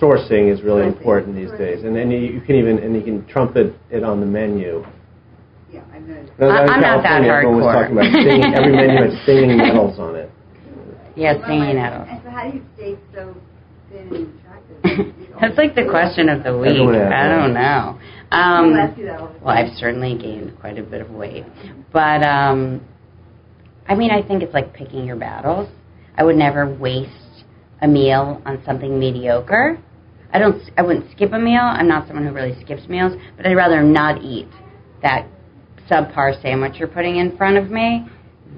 [0.00, 0.96] Sourcing is really Sourcing.
[0.98, 4.20] important these days, and then you, you can even and you can trumpet it on
[4.20, 4.84] the menu.
[5.70, 6.32] Yeah, I've noticed.
[6.38, 7.82] When I was I- in I'm not that California, everyone was hardcore.
[7.82, 10.30] talking about singing, every menu had singing medals on it.
[11.16, 12.08] Yeah, Well, singing and- nettles.
[12.24, 13.34] So how do you stay so
[13.90, 15.14] thin and attractive?
[15.40, 16.72] That's like the question of the week.
[16.72, 17.98] I don't know.
[18.32, 19.56] Um, ask you that all the well.
[19.56, 21.44] I've certainly gained quite a bit of weight,
[21.92, 22.80] but um,
[23.86, 25.68] I mean, I think it's like picking your battles.
[26.16, 27.44] I would never waste
[27.82, 29.78] a meal on something mediocre.
[30.32, 30.60] I don't.
[30.76, 31.60] I wouldn't skip a meal.
[31.62, 34.48] I'm not someone who really skips meals, but I'd rather not eat
[35.02, 35.26] that
[35.88, 38.06] subpar sandwich you're putting in front of me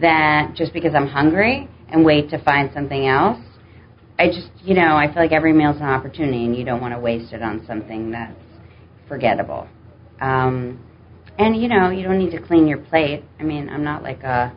[0.00, 3.39] than just because I'm hungry and wait to find something else.
[4.18, 6.95] I just, you know, I feel like every meal's an opportunity, and you don't want
[6.95, 8.34] to waste it on something that's
[9.09, 9.68] forgettable.
[10.20, 10.82] Um,
[11.39, 13.22] and you know, you don't need to clean your plate.
[13.39, 14.57] I mean, I'm not like a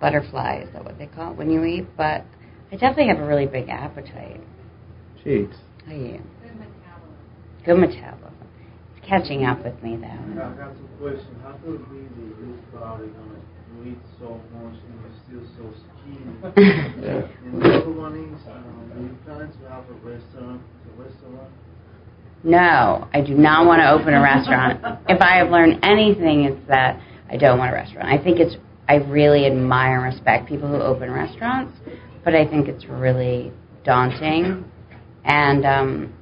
[0.00, 1.86] butterfly, is that what they call it when you eat?
[1.96, 2.24] But
[2.72, 4.40] I definitely have a really big appetite.
[5.24, 5.52] Jeez.
[5.86, 6.18] Oh, yeah.
[6.18, 7.16] Good metabolism.
[7.64, 8.34] Good metabolism.
[8.96, 10.06] It's catching up with me, though.
[10.06, 11.36] I got some questions.
[11.42, 13.40] How could it be that this body gonna
[13.84, 14.96] you eat so much and
[15.30, 15.97] you're still so skinny?
[16.56, 17.26] Yeah.
[17.44, 20.62] and one is, um, do you plan to have a restaurant?
[20.62, 21.50] A restaurant?
[22.44, 24.80] No, I do not want to open a restaurant.
[25.08, 27.00] If I have learned anything, it's that
[27.30, 28.08] I don't want a restaurant.
[28.08, 28.56] I think it's,
[28.88, 31.76] I really admire and respect people who open restaurants,
[32.24, 33.52] but I think it's really
[33.84, 34.64] daunting.
[35.24, 36.12] And um,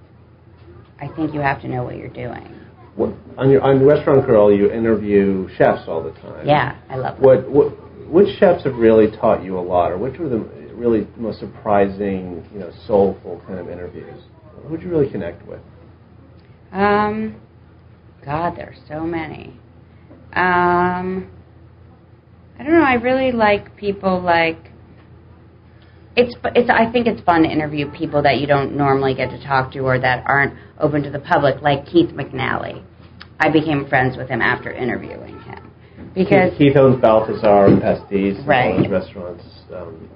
[1.01, 2.53] I think you have to know what you're doing.
[2.97, 6.47] What, on your on Restaurant Girl, you interview chefs all the time.
[6.47, 7.23] Yeah, I love that.
[7.23, 10.39] What what which chefs have really taught you a lot, or which were the
[10.75, 14.23] really most surprising, you know, soulful kind of interviews?
[14.69, 15.61] Who'd you really connect with?
[16.73, 17.41] Um,
[18.25, 19.59] God, there's so many.
[20.33, 21.31] Um,
[22.59, 22.85] I don't know.
[22.85, 24.59] I really like people like.
[26.17, 26.71] It's it's.
[26.71, 29.81] I think it's fun to interview people that you don't normally get to talk to
[29.81, 32.85] or that aren't open to the public, like Keith McNally.
[33.39, 35.67] I became friends with him after interviewing him
[36.17, 38.73] because Keith, Keith owns Balthazar and Pastis, and Right.
[38.73, 39.45] all those restaurants.
[39.73, 40.09] Um,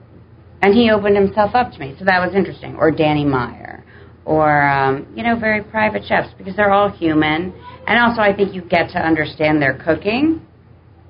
[0.63, 2.75] and he opened himself up to me, so that was interesting.
[2.77, 3.85] Or Danny Meyer,
[4.25, 7.53] or um, you know, very private chefs because they're all human,
[7.87, 10.41] and also I think you get to understand their cooking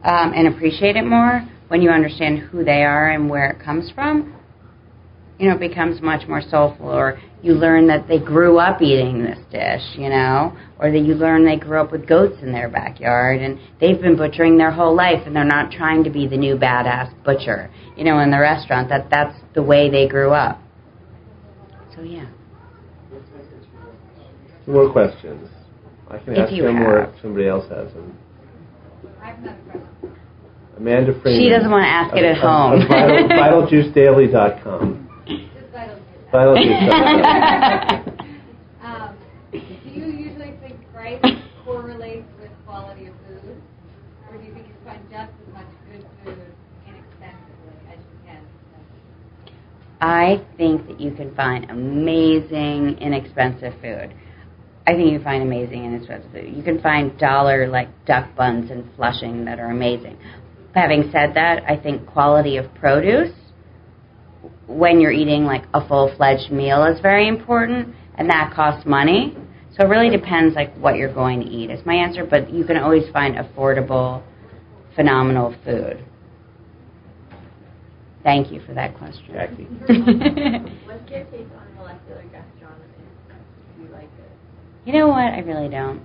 [0.05, 3.91] um, and appreciate it more when you understand who they are and where it comes
[3.93, 4.34] from.
[5.41, 6.86] You know, it becomes much more soulful.
[6.88, 11.14] Or you learn that they grew up eating this dish, you know, or that you
[11.14, 14.95] learn they grew up with goats in their backyard and they've been butchering their whole
[14.95, 18.38] life and they're not trying to be the new badass butcher, you know, in the
[18.38, 18.91] restaurant.
[18.91, 20.61] That that's the way they grew up.
[21.97, 22.26] So yeah.
[24.66, 25.49] Two more questions.
[26.11, 28.16] I can If ask you them or if somebody else has them.
[29.22, 30.16] I have another.
[30.76, 31.41] Amanda Freeman.
[31.43, 32.82] She doesn't want to ask it at of- home.
[32.82, 34.99] of Vital, VitalJuiceDaily.com.
[36.30, 38.14] Just vital juice.
[38.82, 39.16] Um,
[39.52, 39.58] do
[39.90, 41.20] you usually think price
[41.64, 43.60] correlates with quality of food?
[44.30, 46.54] Or do you think you find just as much good food
[46.86, 48.42] inexpensively as you can?
[50.00, 54.14] I think that you can find amazing, inexpensive food.
[54.86, 56.56] I think you can find amazing, inexpensive food.
[56.56, 60.16] You can find dollar like duck buns in Flushing that are amazing.
[60.74, 63.34] Having said that, I think quality of produce
[64.70, 69.36] when you're eating like a full fledged meal is very important, and that costs money.
[69.76, 71.70] So it really depends like what you're going to eat.
[71.70, 74.22] Is my answer, but you can always find affordable,
[74.94, 76.04] phenomenal food.
[78.22, 79.26] Thank you for that question.
[79.32, 79.64] Jackie.
[80.86, 82.84] What's your take on molecular gastronomy?
[83.76, 84.30] Do you like it?
[84.84, 85.32] You know what?
[85.32, 86.02] I really don't.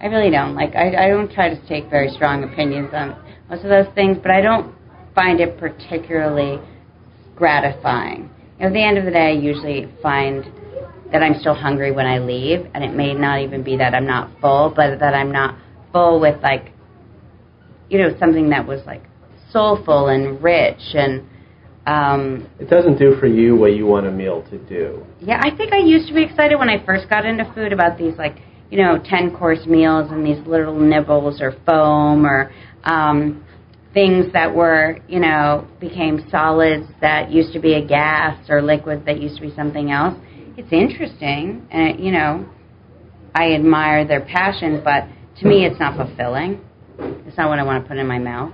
[0.00, 0.54] I really don't.
[0.54, 3.16] Like, I, I don't try to take very strong opinions on
[3.50, 4.74] most of those things, but I don't
[5.14, 6.58] find it particularly
[7.36, 8.30] gratifying.
[8.58, 10.44] You know, at the end of the day, I usually find
[11.12, 14.06] that I'm still hungry when I leave, and it may not even be that I'm
[14.06, 15.56] not full, but that I'm not
[15.92, 16.72] full with, like,
[17.88, 19.02] you know, something that was, like,
[19.52, 21.22] soulful and rich and,
[21.86, 25.04] um, It doesn't do for you what you want a meal to do.
[25.20, 27.96] yeah, I think I used to be excited when I first got into food about
[27.96, 28.38] these like,
[28.70, 32.50] you know, 10 course meals and these little nibbles or foam or
[32.82, 33.44] um,
[33.96, 39.02] things that were, you know, became solids that used to be a gas or liquids
[39.06, 40.14] that used to be something else.
[40.58, 42.46] It's interesting and, it, you know,
[43.34, 45.08] I admire their passion, but
[45.40, 46.60] to me it's not fulfilling.
[47.26, 48.52] It's not what I want to put in my mouth,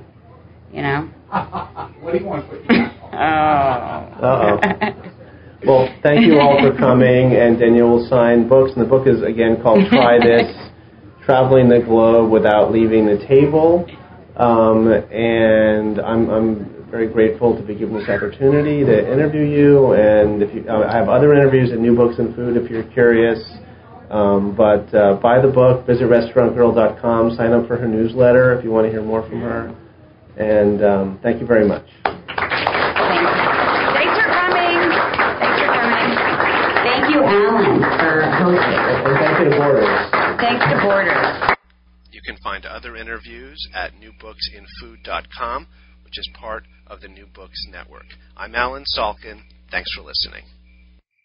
[0.72, 1.11] you know?
[2.01, 4.18] What do you want to put your Oh.
[4.22, 5.09] Uh-oh.
[5.66, 9.22] Well, thank you all for coming, and Danyelle will sign books, and the book is
[9.22, 10.51] again called Try This:
[11.24, 13.86] Traveling the Globe Without Leaving the Table.
[14.37, 19.93] Um, and I'm, I'm very grateful to be given this opportunity to interview you.
[19.93, 23.39] And if you, I have other interviews at New Books in Food if you're curious.
[24.11, 28.70] Um, but uh, buy the book, visit restaurantgirl.com, sign up for her newsletter if you
[28.70, 29.74] want to hear more from her.
[30.37, 31.87] And um, thank you very much.
[42.25, 45.66] You can find other interviews at newbooksinfood.com,
[46.05, 48.07] which is part of the New Books Network.
[48.37, 49.41] I'm Allen Salkin.
[49.73, 50.45] Thanks for listening.